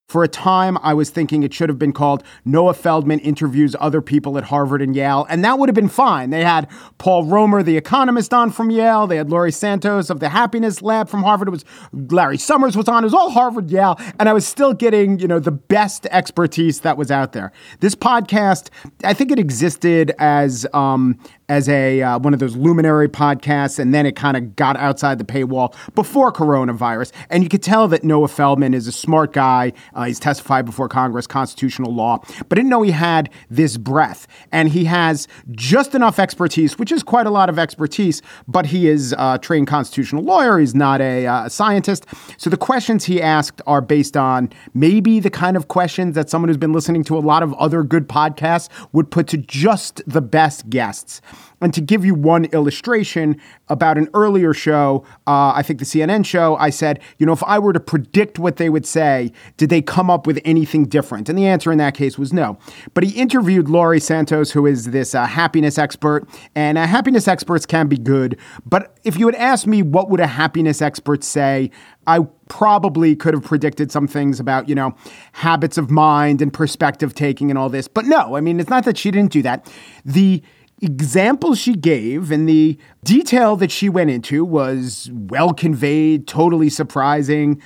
For 0.08 0.24
a 0.24 0.28
time, 0.28 0.78
I 0.84 0.94
was 0.94 1.10
thinking 1.10 1.42
it 1.42 1.52
should 1.52 1.68
have 1.68 1.80
been 1.80 1.92
called 1.92 2.24
Noah 2.46 2.76
Feldman 2.76 3.20
Interviews 3.20 3.76
Other 3.80 4.02
People 4.02 4.38
at 4.38 4.44
Harvard 4.46 4.82
and 4.84 4.96
Yale, 4.96 5.26
and 5.32 5.44
that 5.44 5.58
would 5.58 5.68
have 5.68 5.76
been 5.76 5.90
fine. 5.90 6.30
They 6.30 6.44
had 6.44 6.70
Paul 7.00 7.26
Romer, 7.26 7.64
the 7.64 7.76
economist, 7.76 8.32
on 8.32 8.52
from 8.52 8.70
Yale. 8.70 9.08
They 9.08 9.18
had 9.18 9.32
Laurie 9.32 9.52
Santos 9.52 10.12
of 10.12 10.20
the 10.20 10.30
Happiness 10.30 10.84
Lab 10.84 11.10
from 11.10 11.24
Harvard. 11.24 11.48
It 11.48 11.52
was 11.52 11.66
Larry 11.92 12.38
Summers 12.38 12.78
was 12.78 12.88
on. 12.88 13.04
It 13.04 13.08
was 13.08 13.16
all 13.16 13.32
Harvard, 13.32 13.72
Yale, 13.72 14.00
and 14.20 14.30
I 14.30 14.34
was 14.34 14.46
still 14.46 14.74
getting, 14.74 15.18
you 15.18 15.28
know, 15.28 15.40
the 15.40 15.52
best 15.52 16.06
expertise 16.12 16.82
that 16.82 16.98
was 16.98 17.10
out 17.10 17.34
there. 17.34 17.52
This 17.80 17.96
podcast, 17.96 18.70
I 19.04 19.16
think 19.16 19.32
it 19.32 19.40
existed 19.40 20.14
as 20.20 20.68
um, 20.72 21.20
as 21.50 21.70
a 21.70 22.02
uh, 22.02 22.20
one 22.20 22.34
of 22.34 22.40
those 22.40 22.56
luminary 22.56 23.08
podcasts, 23.08 23.80
and 23.80 23.94
then 23.94 24.06
it 24.06 24.16
kind 24.16 24.36
of 24.38 24.56
got 24.56 24.78
outside 24.78 25.18
the 25.18 25.24
paywall 25.24 25.76
before 25.94 26.32
coronavirus. 26.32 27.12
And 27.30 27.44
you 27.44 27.50
could 27.50 27.64
tell 27.64 27.88
that 27.90 28.04
Noah 28.04 28.28
Feldman 28.28 28.74
is 28.74 28.88
a 28.88 28.92
smart 28.92 29.34
guy. 29.34 29.74
Uh, 29.94 30.06
he's 30.06 30.20
testified 30.20 30.66
before 30.66 30.90
Congress, 30.90 31.28
constitutional 31.28 31.94
law, 31.94 32.24
but 32.50 32.56
didn't 32.56 32.70
know 32.70 32.82
he 32.82 32.92
had 32.92 33.30
this 33.50 33.78
breadth. 33.78 34.28
And 34.52 34.70
he 34.70 34.86
has 34.86 35.28
just 35.52 35.94
enough 35.94 36.20
expertise, 36.20 36.80
which 36.80 36.92
is 36.92 37.04
quite 37.04 37.28
a 37.28 37.32
lot 37.32 37.50
of 37.50 37.60
expertise, 37.60 38.22
but 38.48 38.66
he 38.66 38.88
is 38.88 39.14
a 39.18 39.40
trained 39.42 39.68
constitutional 39.68 40.24
lawyer. 40.24 40.58
He's 40.58 40.76
not 40.76 41.02
a 41.02 41.28
uh, 41.28 41.50
scientist. 41.50 42.06
So 42.38 42.50
the 42.50 42.58
questions 42.58 43.06
he 43.06 43.22
asked 43.22 43.62
are 43.68 43.82
based 43.82 44.18
on 44.18 44.50
maybe 44.74 45.20
the 45.20 45.30
kind 45.30 45.58
of 45.58 45.68
questions 45.68 46.16
that 46.16 46.30
someone 46.30 46.50
who's 46.50 46.58
been 46.58 46.74
listening 46.74 47.04
to 47.06 47.18
a 47.18 47.20
lot 47.20 47.44
of 47.44 47.54
other 47.56 47.84
good 47.84 48.08
podcasts 48.08 48.70
would 48.92 49.12
put 49.12 49.28
to 49.28 49.38
just 49.38 50.02
the 50.08 50.22
best 50.22 50.70
guests. 50.70 51.22
And 51.62 51.74
to 51.74 51.82
give 51.82 52.06
you 52.06 52.14
one 52.14 52.46
illustration 52.46 53.40
about 53.70 53.98
an 53.98 54.10
earlier 54.14 54.54
show, 54.54 55.06
uh, 55.26 55.54
I 55.56 55.64
think 55.64 55.80
the 55.80 55.86
CNN 55.86 56.26
show, 56.26 56.56
I 56.58 56.70
said, 56.70 57.00
you 57.18 57.26
know, 57.26 57.34
if 57.34 57.44
I 57.44 57.60
were 57.60 57.74
to 57.74 57.80
predict 57.80 58.38
what 58.38 58.58
they 58.58 58.70
would 58.70 58.86
say, 58.86 59.32
did 59.58 59.70
they 59.70 59.82
come 59.82 60.10
up 60.10 60.28
with 60.28 60.40
anything 60.46 60.86
different? 60.86 61.30
And 61.30 61.38
the 61.38 61.48
answer 61.48 61.72
in 61.72 61.78
that 61.80 61.96
case 61.96 62.20
was 62.20 62.34
no. 62.34 62.58
But 62.94 63.04
he 63.04 63.20
interviewed 63.20 63.70
Laurie 63.70 64.00
Santos, 64.00 64.52
who 64.52 64.66
is 64.66 64.86
this 64.92 65.16
uh, 65.16 65.26
happiness 65.26 65.78
expert, 65.78 66.28
and 66.56 66.78
uh, 66.78 66.86
happiness 66.86 67.28
experts 67.28 67.66
can 67.66 67.88
be 67.88 67.98
good. 67.98 68.38
But 68.66 68.98
if 69.04 69.18
you 69.18 69.26
had 69.26 69.36
asked 69.36 69.68
me 69.68 69.82
what 69.82 70.10
would 70.10 70.20
a 70.20 70.28
happiness 70.28 70.82
expert 70.82 71.24
say, 71.24 71.72
I 72.08 72.20
probably 72.48 73.16
could 73.16 73.34
have 73.34 73.44
predicted 73.44 73.92
some 73.92 74.08
things 74.08 74.40
about, 74.40 74.70
you 74.70 74.76
know, 74.76 74.96
habits 75.34 75.78
of 75.78 75.90
mind 75.90 76.42
and 76.42 76.54
perspective 76.54 77.16
taking 77.16 77.50
and 77.50 77.58
all 77.58 77.70
this. 77.70 77.88
But 77.88 78.06
no, 78.06 78.36
I 78.36 78.42
mean, 78.42 78.60
it's 78.60 78.70
not 78.70 78.86
that 78.86 78.98
she 78.98 79.12
didn't 79.12 79.32
do 79.32 79.42
that. 79.42 79.72
The 80.04 80.44
example 80.82 81.56
she 81.56 81.74
gave 81.74 82.32
and 82.32 82.48
the 82.48 82.78
detail 83.04 83.56
that 83.58 83.72
she 83.72 83.90
went 83.90 84.10
into 84.10 84.44
was 84.44 85.10
well 85.14 85.54
conveyed, 85.54 86.28
totally 86.28 86.70
surprising 86.70 87.62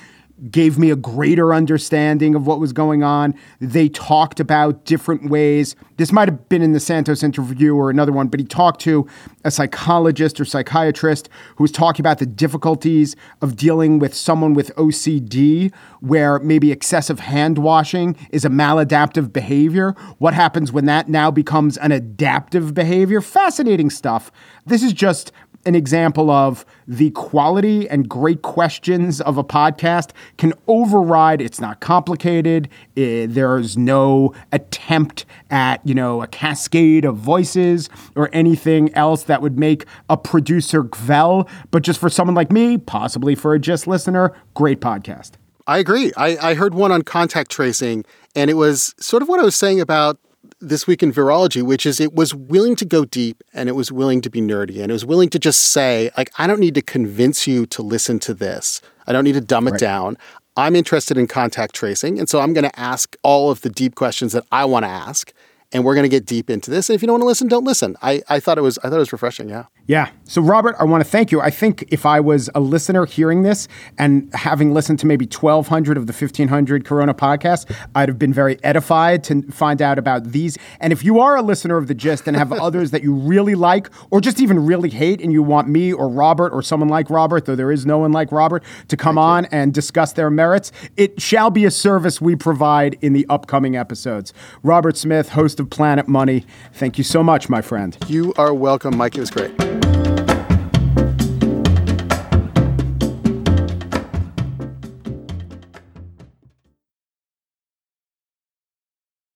gave 0.51 0.77
me 0.77 0.89
a 0.91 0.95
greater 0.95 1.53
understanding 1.53 2.35
of 2.35 2.47
what 2.47 2.59
was 2.59 2.73
going 2.73 3.03
on. 3.03 3.33
They 3.59 3.89
talked 3.89 4.39
about 4.39 4.85
different 4.85 5.29
ways. 5.29 5.75
This 5.97 6.11
might 6.11 6.27
have 6.27 6.47
been 6.49 6.61
in 6.61 6.71
the 6.71 6.79
Santos 6.79 7.23
interview 7.23 7.75
or 7.75 7.89
another 7.89 8.11
one, 8.11 8.27
but 8.27 8.39
he 8.39 8.45
talked 8.45 8.81
to 8.81 9.07
a 9.43 9.51
psychologist 9.51 10.39
or 10.39 10.45
psychiatrist 10.45 11.29
who 11.55 11.63
was 11.63 11.71
talking 11.71 12.01
about 12.01 12.19
the 12.19 12.25
difficulties 12.25 13.15
of 13.41 13.55
dealing 13.55 13.99
with 13.99 14.13
someone 14.13 14.53
with 14.53 14.73
OCD, 14.75 15.73
where 15.99 16.39
maybe 16.39 16.71
excessive 16.71 17.19
hand 17.19 17.57
washing 17.57 18.15
is 18.31 18.45
a 18.45 18.49
maladaptive 18.49 19.33
behavior. 19.33 19.91
What 20.19 20.33
happens 20.33 20.71
when 20.71 20.85
that 20.85 21.09
now 21.09 21.31
becomes 21.31 21.77
an 21.77 21.91
adaptive 21.91 22.73
behavior? 22.73 23.21
Fascinating 23.21 23.89
stuff. 23.89 24.31
This 24.65 24.83
is 24.83 24.93
just 24.93 25.31
an 25.65 25.75
example 25.75 26.29
of 26.31 26.65
the 26.87 27.11
quality 27.11 27.87
and 27.89 28.07
great 28.07 28.41
questions 28.41 29.21
of 29.21 29.37
a 29.37 29.43
podcast 29.43 30.11
can 30.37 30.53
override. 30.67 31.41
It's 31.41 31.59
not 31.59 31.79
complicated. 31.79 32.69
It, 32.95 33.33
there's 33.33 33.77
no 33.77 34.33
attempt 34.51 35.25
at, 35.49 35.85
you 35.85 35.93
know, 35.93 36.21
a 36.21 36.27
cascade 36.27 37.05
of 37.05 37.17
voices 37.17 37.89
or 38.15 38.29
anything 38.33 38.93
else 38.93 39.23
that 39.23 39.41
would 39.41 39.59
make 39.59 39.85
a 40.09 40.17
producer 40.17 40.83
kvell. 40.83 41.47
But 41.71 41.83
just 41.83 41.99
for 41.99 42.09
someone 42.09 42.35
like 42.35 42.51
me, 42.51 42.77
possibly 42.77 43.35
for 43.35 43.53
a 43.53 43.59
just 43.59 43.87
listener, 43.87 44.33
great 44.53 44.79
podcast. 44.79 45.31
I 45.67 45.77
agree. 45.77 46.11
I, 46.17 46.37
I 46.37 46.53
heard 46.55 46.73
one 46.73 46.91
on 46.91 47.03
contact 47.03 47.51
tracing, 47.51 48.03
and 48.35 48.49
it 48.49 48.55
was 48.55 48.95
sort 48.99 49.21
of 49.21 49.29
what 49.29 49.39
I 49.39 49.43
was 49.43 49.55
saying 49.55 49.79
about 49.79 50.19
this 50.61 50.85
week 50.87 51.01
in 51.01 51.11
virology, 51.13 51.63
which 51.63 51.85
is 51.85 51.99
it 51.99 52.13
was 52.13 52.33
willing 52.35 52.75
to 52.77 52.85
go 52.85 53.05
deep 53.05 53.43
and 53.53 53.69
it 53.69 53.73
was 53.73 53.91
willing 53.91 54.21
to 54.21 54.29
be 54.29 54.41
nerdy 54.41 54.81
and 54.81 54.89
it 54.89 54.93
was 54.93 55.05
willing 55.05 55.29
to 55.29 55.39
just 55.39 55.61
say, 55.61 56.09
like, 56.17 56.31
I 56.37 56.47
don't 56.47 56.59
need 56.59 56.75
to 56.75 56.81
convince 56.81 57.47
you 57.47 57.65
to 57.67 57.81
listen 57.81 58.19
to 58.19 58.33
this. 58.33 58.81
I 59.07 59.11
don't 59.13 59.23
need 59.23 59.33
to 59.33 59.41
dumb 59.41 59.67
it 59.67 59.71
Right. 59.71 59.79
down. 59.79 60.17
I'm 60.57 60.75
interested 60.75 61.17
in 61.17 61.27
contact 61.27 61.73
tracing. 61.75 62.19
And 62.19 62.27
so 62.27 62.41
I'm 62.41 62.51
going 62.53 62.65
to 62.69 62.79
ask 62.79 63.15
all 63.23 63.49
of 63.49 63.61
the 63.61 63.69
deep 63.69 63.95
questions 63.95 64.33
that 64.33 64.43
I 64.51 64.65
want 64.65 64.83
to 64.83 64.89
ask. 64.89 65.31
And 65.71 65.83
we're 65.83 65.93
going 65.93 66.03
to 66.03 66.09
get 66.09 66.25
deep 66.25 66.49
into 66.49 66.71
this. 66.71 66.89
And 66.89 66.95
if 66.95 67.01
you 67.01 67.07
don't 67.07 67.15
want 67.15 67.21
to 67.23 67.27
listen, 67.27 67.47
don't 67.47 67.63
listen. 67.63 67.95
I, 68.01 68.21
I 68.27 68.39
thought 68.39 68.57
it 68.57 68.61
was 68.61 68.77
I 68.79 68.89
thought 68.89 68.95
it 68.95 68.99
was 68.99 69.11
refreshing. 69.11 69.49
Yeah. 69.49 69.65
Yeah. 69.89 70.09
So, 70.25 70.41
Robert, 70.41 70.75
I 70.79 70.83
want 70.83 71.03
to 71.03 71.09
thank 71.09 71.31
you. 71.31 71.41
I 71.41 71.49
think 71.49 71.83
if 71.89 72.05
I 72.05 72.19
was 72.19 72.47
a 72.53 72.59
listener 72.59 73.07
hearing 73.07 73.41
this 73.41 73.67
and 73.97 74.31
having 74.35 74.71
listened 74.71 74.99
to 74.99 75.07
maybe 75.07 75.25
1,200 75.25 75.97
of 75.97 76.05
the 76.05 76.13
1,500 76.13 76.85
Corona 76.85 77.13
podcasts, 77.15 77.65
I'd 77.95 78.07
have 78.07 78.19
been 78.19 78.31
very 78.31 78.63
edified 78.63 79.23
to 79.25 79.41
find 79.51 79.81
out 79.81 79.97
about 79.97 80.25
these. 80.25 80.59
And 80.79 80.93
if 80.93 81.03
you 81.03 81.19
are 81.19 81.35
a 81.35 81.41
listener 81.41 81.77
of 81.77 81.87
The 81.87 81.95
Gist 81.95 82.27
and 82.27 82.37
have 82.37 82.53
others 82.61 82.91
that 82.91 83.01
you 83.01 83.13
really 83.13 83.55
like 83.55 83.89
or 84.11 84.21
just 84.21 84.39
even 84.39 84.63
really 84.63 84.89
hate, 84.89 85.21
and 85.21 85.31
you 85.31 85.41
want 85.41 85.67
me 85.67 85.91
or 85.91 86.07
Robert 86.07 86.53
or 86.53 86.61
someone 86.61 86.89
like 86.89 87.09
Robert, 87.09 87.45
though 87.45 87.55
there 87.55 87.71
is 87.71 87.85
no 87.85 87.97
one 87.97 88.11
like 88.11 88.31
Robert, 88.31 88.63
to 88.89 88.97
come 88.97 89.17
on 89.17 89.45
and 89.45 89.73
discuss 89.73 90.13
their 90.13 90.29
merits, 90.29 90.71
it 90.97 91.19
shall 91.19 91.49
be 91.49 91.65
a 91.65 91.71
service 91.71 92.21
we 92.21 92.35
provide 92.35 92.95
in 93.01 93.13
the 93.13 93.25
upcoming 93.27 93.75
episodes. 93.75 94.33
Robert 94.61 94.97
Smith, 94.97 95.29
host 95.29 95.58
of 95.59 95.69
Planet 95.69 96.07
Money, 96.07 96.45
thank 96.73 96.97
you 96.97 97.03
so 97.03 97.23
much, 97.23 97.49
my 97.49 97.61
friend. 97.61 97.97
You 98.07 98.33
are 98.37 98.53
welcome, 98.53 98.97
Mike. 98.97 99.15
It 99.15 99.19
was 99.19 99.31
great. 99.31 99.51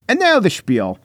And 0.07 0.19
now 0.19 0.39
the 0.39 0.49
spiel. 0.49 0.99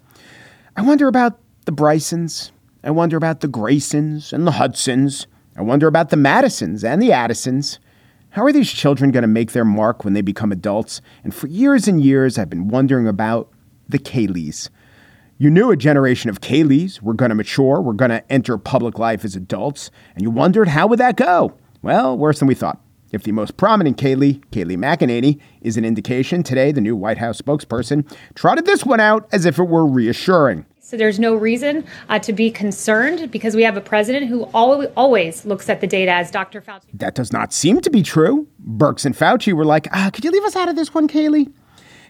I 0.76 0.82
wonder 0.82 1.08
about 1.08 1.38
the 1.64 1.72
Brysons. 1.72 2.52
I 2.84 2.90
wonder 2.90 3.16
about 3.16 3.40
the 3.40 3.48
Graysons 3.48 4.32
and 4.32 4.46
the 4.46 4.52
Hudsons. 4.52 5.26
I 5.56 5.62
wonder 5.62 5.86
about 5.86 6.10
the 6.10 6.16
Madisons 6.16 6.84
and 6.84 7.02
the 7.02 7.12
Addisons. 7.12 7.78
How 8.30 8.44
are 8.44 8.52
these 8.52 8.70
children 8.70 9.10
going 9.10 9.22
to 9.22 9.28
make 9.28 9.52
their 9.52 9.64
mark 9.64 10.04
when 10.04 10.12
they 10.12 10.20
become 10.20 10.52
adults? 10.52 11.00
And 11.24 11.34
for 11.34 11.46
years 11.46 11.88
and 11.88 12.00
years, 12.00 12.38
I've 12.38 12.50
been 12.50 12.68
wondering 12.68 13.08
about 13.08 13.50
the 13.88 13.98
Kayleys. 13.98 14.68
You 15.40 15.50
knew 15.50 15.70
a 15.70 15.76
generation 15.76 16.30
of 16.30 16.40
Kayleys 16.40 17.00
were 17.00 17.14
going 17.14 17.28
to 17.28 17.36
mature, 17.36 17.80
were 17.80 17.92
going 17.92 18.10
to 18.10 18.32
enter 18.32 18.58
public 18.58 18.98
life 18.98 19.24
as 19.24 19.36
adults, 19.36 19.92
and 20.16 20.22
you 20.24 20.30
wondered 20.30 20.66
how 20.66 20.88
would 20.88 20.98
that 20.98 21.14
go? 21.14 21.56
Well, 21.80 22.18
worse 22.18 22.40
than 22.40 22.48
we 22.48 22.56
thought. 22.56 22.80
If 23.12 23.22
the 23.22 23.30
most 23.30 23.56
prominent 23.56 23.98
Kaylee, 23.98 24.42
Kayleigh 24.50 24.76
McEnany, 24.76 25.38
is 25.60 25.76
an 25.76 25.84
indication, 25.84 26.42
today 26.42 26.72
the 26.72 26.80
new 26.80 26.96
White 26.96 27.18
House 27.18 27.40
spokesperson 27.40 28.12
trotted 28.34 28.66
this 28.66 28.84
one 28.84 28.98
out 28.98 29.28
as 29.30 29.44
if 29.44 29.60
it 29.60 29.68
were 29.68 29.86
reassuring. 29.86 30.66
So 30.80 30.96
there's 30.96 31.20
no 31.20 31.36
reason 31.36 31.84
uh, 32.08 32.18
to 32.18 32.32
be 32.32 32.50
concerned 32.50 33.30
because 33.30 33.54
we 33.54 33.62
have 33.62 33.76
a 33.76 33.80
president 33.80 34.26
who 34.26 34.42
always, 34.52 34.88
always 34.96 35.44
looks 35.44 35.68
at 35.68 35.80
the 35.80 35.86
data 35.86 36.10
as 36.10 36.32
Dr. 36.32 36.60
Fauci. 36.60 36.86
That 36.94 37.14
does 37.14 37.32
not 37.32 37.52
seem 37.52 37.80
to 37.82 37.90
be 37.90 38.02
true. 38.02 38.48
Birx 38.60 39.06
and 39.06 39.16
Fauci 39.16 39.52
were 39.52 39.64
like, 39.64 39.86
ah, 39.92 40.10
could 40.12 40.24
you 40.24 40.32
leave 40.32 40.42
us 40.42 40.56
out 40.56 40.68
of 40.68 40.74
this 40.74 40.92
one, 40.92 41.06
Kayleigh? 41.06 41.52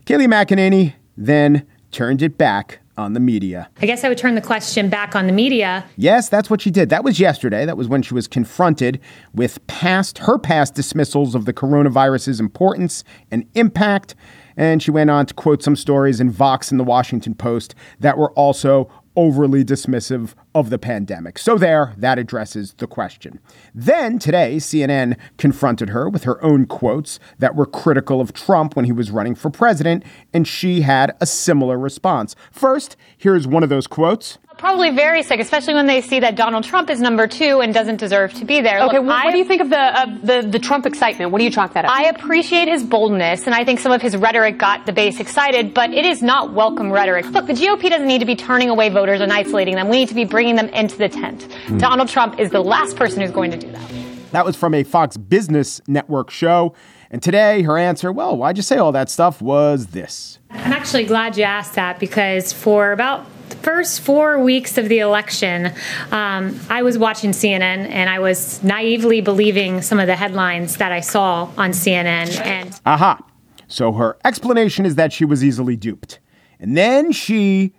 Kayleigh 0.06 0.28
McEnany 0.28 0.94
then 1.14 1.66
turned 1.90 2.22
it 2.22 2.38
back 2.38 2.80
on 2.98 3.12
the 3.12 3.20
media. 3.20 3.70
I 3.80 3.86
guess 3.86 4.04
I 4.04 4.08
would 4.08 4.18
turn 4.18 4.34
the 4.34 4.40
question 4.40 4.90
back 4.90 5.14
on 5.14 5.26
the 5.26 5.32
media. 5.32 5.86
Yes, 5.96 6.28
that's 6.28 6.50
what 6.50 6.60
she 6.60 6.70
did. 6.70 6.90
That 6.90 7.04
was 7.04 7.20
yesterday. 7.20 7.64
That 7.64 7.76
was 7.76 7.88
when 7.88 8.02
she 8.02 8.12
was 8.12 8.26
confronted 8.26 9.00
with 9.32 9.64
past 9.68 10.18
her 10.18 10.38
past 10.38 10.74
dismissals 10.74 11.34
of 11.34 11.44
the 11.44 11.52
coronavirus's 11.52 12.40
importance 12.40 13.04
and 13.30 13.46
impact. 13.54 14.14
And 14.56 14.82
she 14.82 14.90
went 14.90 15.08
on 15.08 15.24
to 15.26 15.34
quote 15.34 15.62
some 15.62 15.76
stories 15.76 16.18
in 16.20 16.30
Vox 16.30 16.72
and 16.72 16.80
the 16.80 16.84
Washington 16.84 17.34
Post 17.34 17.76
that 18.00 18.18
were 18.18 18.32
also 18.32 18.90
overly 19.18 19.64
dismissive 19.64 20.34
of 20.54 20.70
the 20.70 20.78
pandemic. 20.78 21.40
So, 21.40 21.58
there, 21.58 21.92
that 21.98 22.20
addresses 22.20 22.74
the 22.74 22.86
question. 22.86 23.40
Then 23.74 24.20
today, 24.20 24.58
CNN 24.58 25.18
confronted 25.38 25.88
her 25.88 26.08
with 26.08 26.22
her 26.22 26.42
own 26.42 26.66
quotes 26.66 27.18
that 27.40 27.56
were 27.56 27.66
critical 27.66 28.20
of 28.20 28.32
Trump 28.32 28.76
when 28.76 28.84
he 28.84 28.92
was 28.92 29.10
running 29.10 29.34
for 29.34 29.50
president, 29.50 30.04
and 30.32 30.46
she 30.46 30.82
had 30.82 31.16
a 31.20 31.26
similar 31.26 31.76
response. 31.76 32.36
First, 32.52 32.96
here's 33.16 33.48
one 33.48 33.64
of 33.64 33.68
those 33.68 33.88
quotes. 33.88 34.38
Probably 34.58 34.90
very 34.90 35.22
sick, 35.22 35.38
especially 35.38 35.74
when 35.74 35.86
they 35.86 36.00
see 36.00 36.18
that 36.18 36.34
Donald 36.34 36.64
Trump 36.64 36.90
is 36.90 37.00
number 37.00 37.28
two 37.28 37.60
and 37.60 37.72
doesn't 37.72 37.96
deserve 37.96 38.34
to 38.34 38.44
be 38.44 38.60
there. 38.60 38.80
Okay, 38.82 38.98
Look, 38.98 39.06
what, 39.06 39.14
I- 39.14 39.24
what 39.26 39.30
do 39.30 39.38
you 39.38 39.44
think 39.44 39.62
of 39.62 39.70
the, 39.70 40.02
of 40.02 40.26
the 40.26 40.48
the 40.50 40.58
Trump 40.58 40.84
excitement? 40.84 41.30
What 41.30 41.38
do 41.38 41.44
you 41.44 41.50
chalk 41.50 41.74
that 41.74 41.84
up? 41.84 41.92
I 41.92 42.06
appreciate 42.06 42.66
his 42.66 42.82
boldness, 42.82 43.46
and 43.46 43.54
I 43.54 43.64
think 43.64 43.78
some 43.78 43.92
of 43.92 44.02
his 44.02 44.16
rhetoric 44.16 44.58
got 44.58 44.84
the 44.84 44.92
base 44.92 45.20
excited, 45.20 45.74
but 45.74 45.90
it 45.94 46.04
is 46.04 46.22
not 46.22 46.52
welcome 46.54 46.90
rhetoric. 46.90 47.26
Look, 47.30 47.46
the 47.46 47.52
GOP 47.52 47.88
doesn't 47.88 48.08
need 48.08 48.18
to 48.18 48.24
be 48.26 48.34
turning 48.34 48.68
away 48.68 48.88
voters 48.88 49.20
and 49.20 49.32
isolating 49.32 49.76
them. 49.76 49.88
We 49.88 49.98
need 49.98 50.08
to 50.08 50.14
be 50.14 50.24
bringing 50.24 50.56
them 50.56 50.68
into 50.70 50.98
the 50.98 51.08
tent. 51.08 51.44
Hmm. 51.66 51.78
Donald 51.78 52.08
Trump 52.08 52.40
is 52.40 52.50
the 52.50 52.60
last 52.62 52.96
person 52.96 53.20
who's 53.22 53.30
going 53.30 53.52
to 53.52 53.56
do 53.56 53.70
that. 53.70 53.90
That 54.32 54.44
was 54.44 54.56
from 54.56 54.74
a 54.74 54.82
Fox 54.82 55.16
Business 55.16 55.80
Network 55.86 56.30
show. 56.30 56.74
And 57.10 57.22
today, 57.22 57.62
her 57.62 57.78
answer, 57.78 58.12
well, 58.12 58.36
why'd 58.36 58.56
you 58.56 58.62
say 58.62 58.76
all 58.76 58.92
that 58.92 59.08
stuff, 59.08 59.40
was 59.40 59.86
this. 59.86 60.38
I'm 60.50 60.72
actually 60.72 61.04
glad 61.04 61.36
you 61.36 61.44
asked 61.44 61.74
that 61.74 61.98
because 62.00 62.52
for 62.52 62.92
about 62.92 63.24
first 63.56 64.00
four 64.00 64.38
weeks 64.38 64.78
of 64.78 64.88
the 64.88 64.98
election, 65.00 65.72
um, 66.10 66.58
I 66.70 66.82
was 66.82 66.98
watching 66.98 67.30
CNN 67.30 67.88
and 67.90 68.08
I 68.10 68.18
was 68.18 68.62
naively 68.62 69.20
believing 69.20 69.82
some 69.82 69.98
of 69.98 70.06
the 70.06 70.16
headlines 70.16 70.76
that 70.76 70.92
I 70.92 71.00
saw 71.00 71.50
on 71.56 71.70
CNN. 71.70 72.40
And 72.44 72.80
Aha. 72.86 73.20
So 73.66 73.92
her 73.92 74.16
explanation 74.24 74.86
is 74.86 74.94
that 74.94 75.12
she 75.12 75.24
was 75.24 75.44
easily 75.44 75.76
duped. 75.76 76.20
And 76.58 76.76
then 76.76 77.12
she 77.12 77.74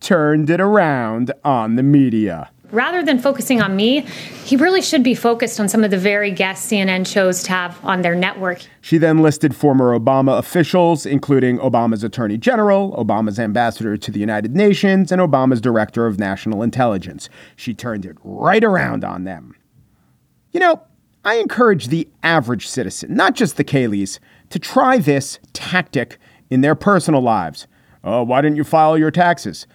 turned 0.00 0.50
it 0.50 0.60
around 0.60 1.32
on 1.44 1.76
the 1.76 1.82
media. 1.82 2.50
Rather 2.72 3.04
than 3.04 3.18
focusing 3.18 3.60
on 3.60 3.76
me, 3.76 4.00
he 4.44 4.56
really 4.56 4.82
should 4.82 5.04
be 5.04 5.14
focused 5.14 5.60
on 5.60 5.68
some 5.68 5.84
of 5.84 5.90
the 5.90 5.98
very 5.98 6.30
guests 6.32 6.70
CNN 6.70 7.06
chose 7.06 7.42
to 7.44 7.50
have 7.52 7.78
on 7.84 8.02
their 8.02 8.14
network. 8.16 8.62
She 8.80 8.98
then 8.98 9.18
listed 9.18 9.54
former 9.54 9.96
Obama 9.96 10.38
officials, 10.38 11.06
including 11.06 11.58
Obama's 11.58 12.02
Attorney 12.02 12.38
General, 12.38 12.92
Obama's 12.92 13.38
Ambassador 13.38 13.96
to 13.96 14.10
the 14.10 14.18
United 14.18 14.56
Nations, 14.56 15.12
and 15.12 15.20
Obama's 15.20 15.60
Director 15.60 16.06
of 16.06 16.18
National 16.18 16.62
Intelligence. 16.62 17.28
She 17.54 17.74
turned 17.74 18.04
it 18.04 18.16
right 18.24 18.64
around 18.64 19.04
on 19.04 19.24
them. 19.24 19.54
You 20.50 20.60
know, 20.60 20.82
I 21.24 21.36
encourage 21.36 21.88
the 21.88 22.08
average 22.22 22.66
citizen, 22.66 23.14
not 23.14 23.34
just 23.34 23.56
the 23.56 23.64
Kayleys, 23.64 24.18
to 24.50 24.58
try 24.58 24.98
this 24.98 25.38
tactic 25.52 26.18
in 26.50 26.62
their 26.62 26.74
personal 26.74 27.20
lives. 27.20 27.66
Oh, 28.04 28.24
why 28.24 28.40
didn't 28.40 28.56
you 28.56 28.64
file 28.64 28.98
your 28.98 29.12
taxes? 29.12 29.66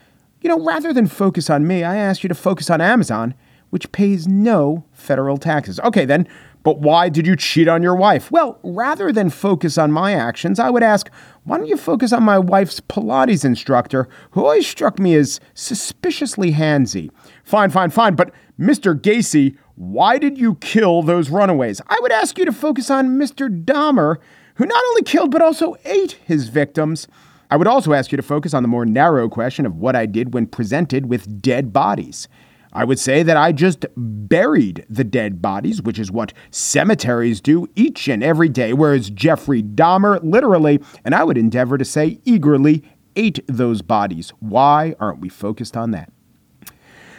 You 0.47 0.55
know, 0.55 0.63
rather 0.63 0.93
than 0.93 1.07
focus 1.07 1.49
on 1.49 1.67
me, 1.67 1.83
I 1.83 1.97
asked 1.97 2.23
you 2.23 2.29
to 2.29 2.33
focus 2.33 2.69
on 2.69 2.79
Amazon, 2.79 3.33
which 3.69 3.91
pays 3.91 4.29
no 4.29 4.85
federal 4.93 5.35
taxes. 5.35 5.77
Okay, 5.81 6.05
then, 6.05 6.25
but 6.63 6.79
why 6.79 7.09
did 7.09 7.27
you 7.27 7.35
cheat 7.35 7.67
on 7.67 7.83
your 7.83 7.97
wife? 7.97 8.31
Well, 8.31 8.57
rather 8.63 9.11
than 9.11 9.29
focus 9.29 9.77
on 9.77 9.91
my 9.91 10.13
actions, 10.13 10.57
I 10.57 10.69
would 10.69 10.83
ask, 10.83 11.09
why 11.43 11.57
don't 11.57 11.67
you 11.67 11.75
focus 11.75 12.13
on 12.13 12.23
my 12.23 12.39
wife's 12.39 12.79
Pilates 12.79 13.43
instructor, 13.43 14.07
who 14.31 14.45
always 14.45 14.65
struck 14.65 14.99
me 14.99 15.15
as 15.15 15.41
suspiciously 15.53 16.53
handsy? 16.53 17.09
Fine, 17.43 17.71
fine, 17.71 17.89
fine, 17.89 18.15
but 18.15 18.31
Mr. 18.57 18.97
Gacy, 18.97 19.57
why 19.75 20.17
did 20.17 20.37
you 20.37 20.55
kill 20.61 21.01
those 21.03 21.29
runaways? 21.29 21.81
I 21.89 21.99
would 22.01 22.13
ask 22.13 22.37
you 22.37 22.45
to 22.45 22.53
focus 22.53 22.89
on 22.89 23.19
Mr. 23.19 23.49
Dahmer, 23.49 24.15
who 24.55 24.65
not 24.65 24.83
only 24.91 25.01
killed 25.01 25.31
but 25.31 25.41
also 25.41 25.75
ate 25.83 26.13
his 26.23 26.47
victims. 26.47 27.09
I 27.49 27.55
would 27.55 27.67
also 27.67 27.93
ask 27.93 28.11
you 28.11 28.17
to 28.17 28.23
focus 28.23 28.53
on 28.53 28.63
the 28.63 28.69
more 28.69 28.85
narrow 28.85 29.29
question 29.29 29.65
of 29.65 29.77
what 29.77 29.95
I 29.95 30.05
did 30.05 30.33
when 30.33 30.47
presented 30.47 31.05
with 31.05 31.41
dead 31.41 31.71
bodies. 31.71 32.27
I 32.73 32.83
would 32.83 32.99
say 32.99 33.23
that 33.23 33.37
I 33.37 33.53
just 33.53 33.85
buried 33.95 34.85
the 34.89 35.05
dead 35.05 35.41
bodies, 35.41 35.81
which 35.81 35.97
is 35.97 36.11
what 36.11 36.33
cemeteries 36.51 37.39
do 37.39 37.67
each 37.75 38.07
and 38.07 38.23
every 38.23 38.49
day, 38.49 38.73
whereas 38.73 39.09
Jeffrey 39.09 39.63
Dahmer 39.63 40.19
literally, 40.21 40.81
and 41.05 41.15
I 41.15 41.23
would 41.23 41.37
endeavor 41.37 41.77
to 41.77 41.85
say 41.85 42.19
eagerly, 42.25 42.83
ate 43.15 43.39
those 43.47 43.81
bodies. 43.81 44.31
Why 44.39 44.95
aren't 44.99 45.21
we 45.21 45.29
focused 45.29 45.77
on 45.77 45.91
that? 45.91 46.11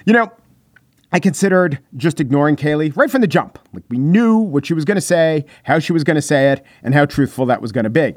You 0.05 0.13
know, 0.13 0.31
I 1.11 1.21
considered 1.21 1.81
just 1.97 2.21
ignoring 2.21 2.57
Kayleigh 2.57 2.95
right 2.95 3.11
from 3.11 3.23
the 3.23 3.27
jump. 3.27 3.59
Like 3.73 3.85
we 3.89 3.99
knew 3.99 4.37
what 4.37 4.67
she 4.67 4.75
was 4.75 4.85
going 4.85 4.97
to 4.97 5.01
say, 5.01 5.47
how 5.65 5.79
she 5.79 5.95
was 5.95 6.05
going 6.05 6.17
to 6.17 6.23
say 6.23 6.53
it, 6.53 6.65
and 6.83 6.95
how 6.95 7.07
truthful 7.07 7.47
that 7.47 7.63
was 7.63 7.73
going 7.73 7.85
to 7.85 7.91
be. 7.91 8.15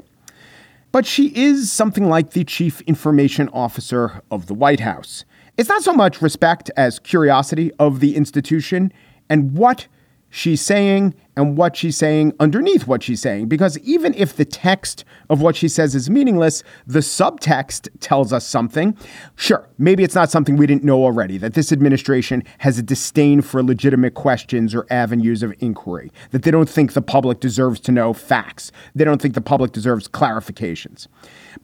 But 0.92 1.06
she 1.06 1.28
is 1.34 1.72
something 1.72 2.08
like 2.08 2.32
the 2.32 2.44
chief 2.44 2.82
information 2.82 3.48
officer 3.48 4.22
of 4.30 4.46
the 4.46 4.54
White 4.54 4.80
House. 4.80 5.24
It's 5.56 5.70
not 5.70 5.82
so 5.82 5.94
much 5.94 6.20
respect 6.20 6.70
as 6.76 6.98
curiosity 6.98 7.72
of 7.78 8.00
the 8.00 8.14
institution 8.14 8.92
and 9.30 9.54
what 9.56 9.86
she's 10.34 10.62
saying 10.62 11.14
and 11.36 11.58
what 11.58 11.76
she's 11.76 11.96
saying 11.96 12.32
underneath 12.40 12.86
what 12.86 13.02
she's 13.02 13.20
saying. 13.20 13.48
Because 13.48 13.78
even 13.80 14.14
if 14.14 14.34
the 14.34 14.46
text 14.46 15.04
of 15.28 15.42
what 15.42 15.54
she 15.54 15.68
says 15.68 15.94
is 15.94 16.08
meaningless, 16.08 16.62
the 16.86 17.00
subtext 17.00 17.88
tells 18.00 18.32
us 18.32 18.46
something. 18.46 18.96
Sure, 19.36 19.68
maybe 19.76 20.02
it's 20.02 20.14
not 20.14 20.30
something 20.30 20.56
we 20.56 20.66
didn't 20.66 20.84
know 20.84 21.04
already, 21.04 21.36
that 21.36 21.52
this 21.52 21.70
administration 21.70 22.42
has 22.58 22.78
a 22.78 22.82
disdain 22.82 23.42
for 23.42 23.62
legitimate 23.62 24.14
questions 24.14 24.74
or 24.74 24.86
avenues 24.90 25.42
of 25.42 25.54
inquiry, 25.60 26.10
that 26.30 26.44
they 26.44 26.50
don't 26.50 26.68
think 26.68 26.94
the 26.94 27.02
public 27.02 27.38
deserves 27.38 27.78
to 27.80 27.92
know 27.92 28.14
facts, 28.14 28.72
they 28.94 29.04
don't 29.04 29.20
think 29.20 29.34
the 29.34 29.40
public 29.42 29.72
deserves 29.72 30.08
clarifications. 30.08 31.08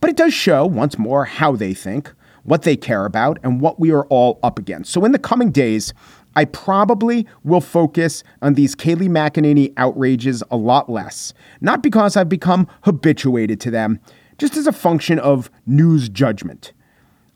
But 0.00 0.10
it 0.10 0.16
does 0.16 0.34
show, 0.34 0.66
once 0.66 0.98
more, 0.98 1.24
how 1.24 1.56
they 1.56 1.72
think. 1.72 2.12
what 2.48 2.62
they 2.62 2.76
care 2.76 3.04
about, 3.04 3.38
and 3.42 3.60
what 3.60 3.78
we 3.78 3.92
are 3.92 4.06
all 4.06 4.40
up 4.42 4.58
against. 4.58 4.90
So, 4.90 5.04
in 5.04 5.12
the 5.12 5.18
coming 5.18 5.50
days, 5.50 5.92
I 6.38 6.44
probably 6.44 7.26
will 7.42 7.60
focus 7.60 8.22
on 8.42 8.54
these 8.54 8.76
Kayleigh 8.76 9.08
McEnany 9.08 9.72
outrages 9.76 10.44
a 10.52 10.56
lot 10.56 10.88
less. 10.88 11.34
Not 11.60 11.82
because 11.82 12.16
I've 12.16 12.28
become 12.28 12.68
habituated 12.82 13.58
to 13.62 13.72
them, 13.72 13.98
just 14.38 14.56
as 14.56 14.68
a 14.68 14.72
function 14.72 15.18
of 15.18 15.50
news 15.66 16.08
judgment. 16.08 16.72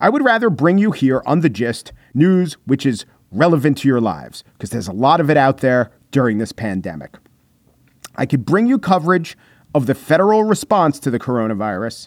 I 0.00 0.08
would 0.08 0.24
rather 0.24 0.50
bring 0.50 0.78
you 0.78 0.92
here 0.92 1.20
on 1.26 1.40
The 1.40 1.48
Gist 1.48 1.92
news 2.14 2.56
which 2.64 2.86
is 2.86 3.04
relevant 3.32 3.78
to 3.78 3.88
your 3.88 4.00
lives, 4.00 4.44
because 4.52 4.70
there's 4.70 4.86
a 4.86 4.92
lot 4.92 5.20
of 5.20 5.28
it 5.28 5.36
out 5.36 5.58
there 5.58 5.90
during 6.12 6.38
this 6.38 6.52
pandemic. 6.52 7.16
I 8.14 8.24
could 8.24 8.44
bring 8.44 8.68
you 8.68 8.78
coverage 8.78 9.36
of 9.74 9.86
the 9.86 9.96
federal 9.96 10.44
response 10.44 11.00
to 11.00 11.10
the 11.10 11.18
coronavirus. 11.18 12.06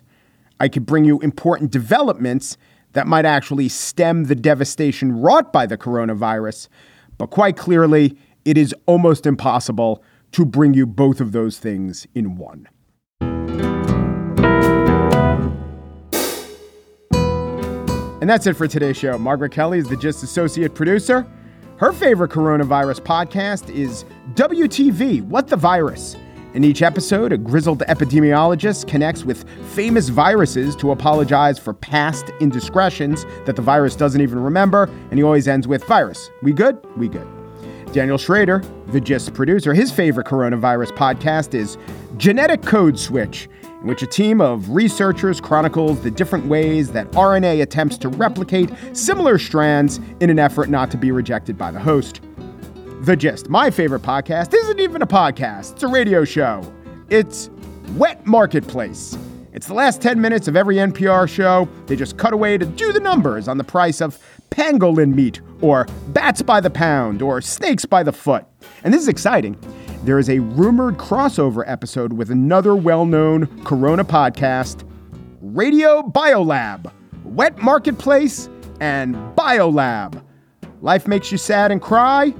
I 0.61 0.69
could 0.69 0.85
bring 0.85 1.03
you 1.03 1.19
important 1.19 1.71
developments 1.71 2.57
that 2.95 3.05
might 3.07 3.25
actually 3.25 3.69
stem 3.69 4.23
the 4.23 4.35
devastation 4.35 5.21
wrought 5.21 5.53
by 5.53 5.65
the 5.65 5.77
coronavirus. 5.77 6.69
But 7.17 7.29
quite 7.29 7.57
clearly, 7.57 8.17
it 8.45 8.57
is 8.57 8.73
almost 8.85 9.25
impossible 9.25 10.01
to 10.31 10.45
bring 10.45 10.73
you 10.73 10.85
both 10.87 11.19
of 11.19 11.33
those 11.33 11.59
things 11.59 12.07
in 12.15 12.37
one. 12.37 12.69
And 18.21 18.29
that's 18.29 18.47
it 18.47 18.55
for 18.55 18.67
today's 18.67 18.97
show. 18.97 19.17
Margaret 19.17 19.51
Kelley 19.51 19.77
is 19.77 19.87
the 19.87 19.97
Gist 19.97 20.23
Associate 20.23 20.73
Producer. 20.73 21.27
Her 21.77 21.91
favorite 21.91 22.31
coronavirus 22.31 23.01
podcast 23.01 23.69
is 23.69 24.05
WTV 24.35 25.21
What 25.23 25.49
the 25.49 25.57
Virus. 25.57 26.15
In 26.55 26.63
each 26.63 26.81
episode, 26.81 27.33
a 27.33 27.37
grizzled 27.37 27.79
epidemiologist 27.89 28.87
connects 28.87 29.25
with 29.25 29.43
famous 29.73 30.07
viruses 30.07 30.73
to 30.77 30.91
apologize 30.91 31.59
for 31.59 31.73
past 31.73 32.31
indiscretions 32.39 33.25
that 33.45 33.57
the 33.57 33.61
virus 33.61 33.93
doesn't 33.97 34.21
even 34.21 34.39
remember, 34.39 34.83
and 35.09 35.19
he 35.19 35.23
always 35.23 35.49
ends 35.49 35.67
with 35.67 35.83
virus. 35.83 36.31
We 36.41 36.53
good? 36.53 36.77
We 36.95 37.09
good. 37.09 37.27
Daniel 37.91 38.17
Schroeder, 38.17 38.63
the 38.87 39.01
GIST 39.01 39.33
producer, 39.33 39.73
his 39.73 39.91
favorite 39.91 40.27
coronavirus 40.27 40.91
podcast 40.95 41.53
is 41.53 41.77
Genetic 42.15 42.61
Code 42.61 42.97
Switch, 42.97 43.49
in 43.81 43.87
which 43.87 44.01
a 44.01 44.07
team 44.07 44.39
of 44.39 44.69
researchers 44.69 45.41
chronicles 45.41 45.99
the 46.03 46.11
different 46.11 46.45
ways 46.45 46.89
that 46.93 47.11
RNA 47.11 47.63
attempts 47.63 47.97
to 47.97 48.07
replicate 48.07 48.71
similar 48.93 49.37
strands 49.37 49.99
in 50.21 50.29
an 50.29 50.39
effort 50.39 50.69
not 50.69 50.89
to 50.91 50.97
be 50.97 51.11
rejected 51.11 51.57
by 51.57 51.69
the 51.69 51.81
host. 51.81 52.21
The 53.01 53.15
Gist, 53.15 53.49
my 53.49 53.69
favorite 53.69 54.01
podcast, 54.01 54.53
isn't 54.53 54.79
even 54.79 55.01
a 55.01 55.07
podcast, 55.07 55.73
it's 55.73 55.83
a 55.83 55.87
radio 55.87 56.23
show. 56.23 56.61
It's 57.09 57.51
Wet 57.97 58.25
Marketplace. 58.25 59.17
It's 59.53 59.67
the 59.67 59.73
last 59.75 60.01
10 60.01 60.19
minutes 60.19 60.47
of 60.47 60.55
every 60.55 60.77
NPR 60.77 61.29
show. 61.29 61.69
They 61.85 61.95
just 61.95 62.17
cut 62.17 62.33
away 62.33 62.57
to 62.57 62.65
do 62.65 62.91
the 62.91 62.99
numbers 62.99 63.47
on 63.47 63.57
the 63.57 63.63
price 63.63 64.01
of 64.01 64.17
pangolin 64.49 65.13
meat, 65.13 65.41
or 65.61 65.85
bats 66.09 66.41
by 66.41 66.59
the 66.59 66.69
pound, 66.69 67.21
or 67.21 67.41
snakes 67.41 67.85
by 67.85 68.01
the 68.01 68.11
foot. 68.11 68.45
And 68.83 68.93
this 68.93 69.01
is 69.01 69.07
exciting. 69.07 69.55
There 70.03 70.17
is 70.17 70.29
a 70.29 70.39
rumored 70.39 70.97
crossover 70.97 71.63
episode 71.67 72.13
with 72.13 72.31
another 72.31 72.75
well 72.75 73.05
known 73.05 73.45
Corona 73.63 74.03
podcast, 74.03 74.83
Radio 75.41 76.01
Biolab, 76.01 76.91
Wet 77.23 77.57
Marketplace, 77.59 78.49
and 78.79 79.15
Biolab. 79.35 80.23
Life 80.81 81.07
makes 81.07 81.31
you 81.31 81.37
sad 81.37 81.71
and 81.71 81.81
cry? 81.81 82.33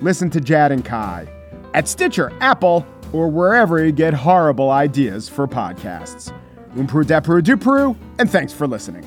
Listen 0.00 0.30
to 0.30 0.40
Jad 0.40 0.72
and 0.72 0.84
Kai 0.84 1.28
at 1.74 1.88
Stitcher, 1.88 2.32
Apple, 2.40 2.86
or 3.12 3.28
wherever 3.28 3.84
you 3.84 3.92
get 3.92 4.14
horrible 4.14 4.70
ideas 4.70 5.28
for 5.28 5.46
podcasts. 5.46 6.32
Umpru 6.74 7.04
depru 7.04 7.42
dupru, 7.42 7.96
and 8.18 8.30
thanks 8.30 8.52
for 8.52 8.66
listening. 8.66 9.04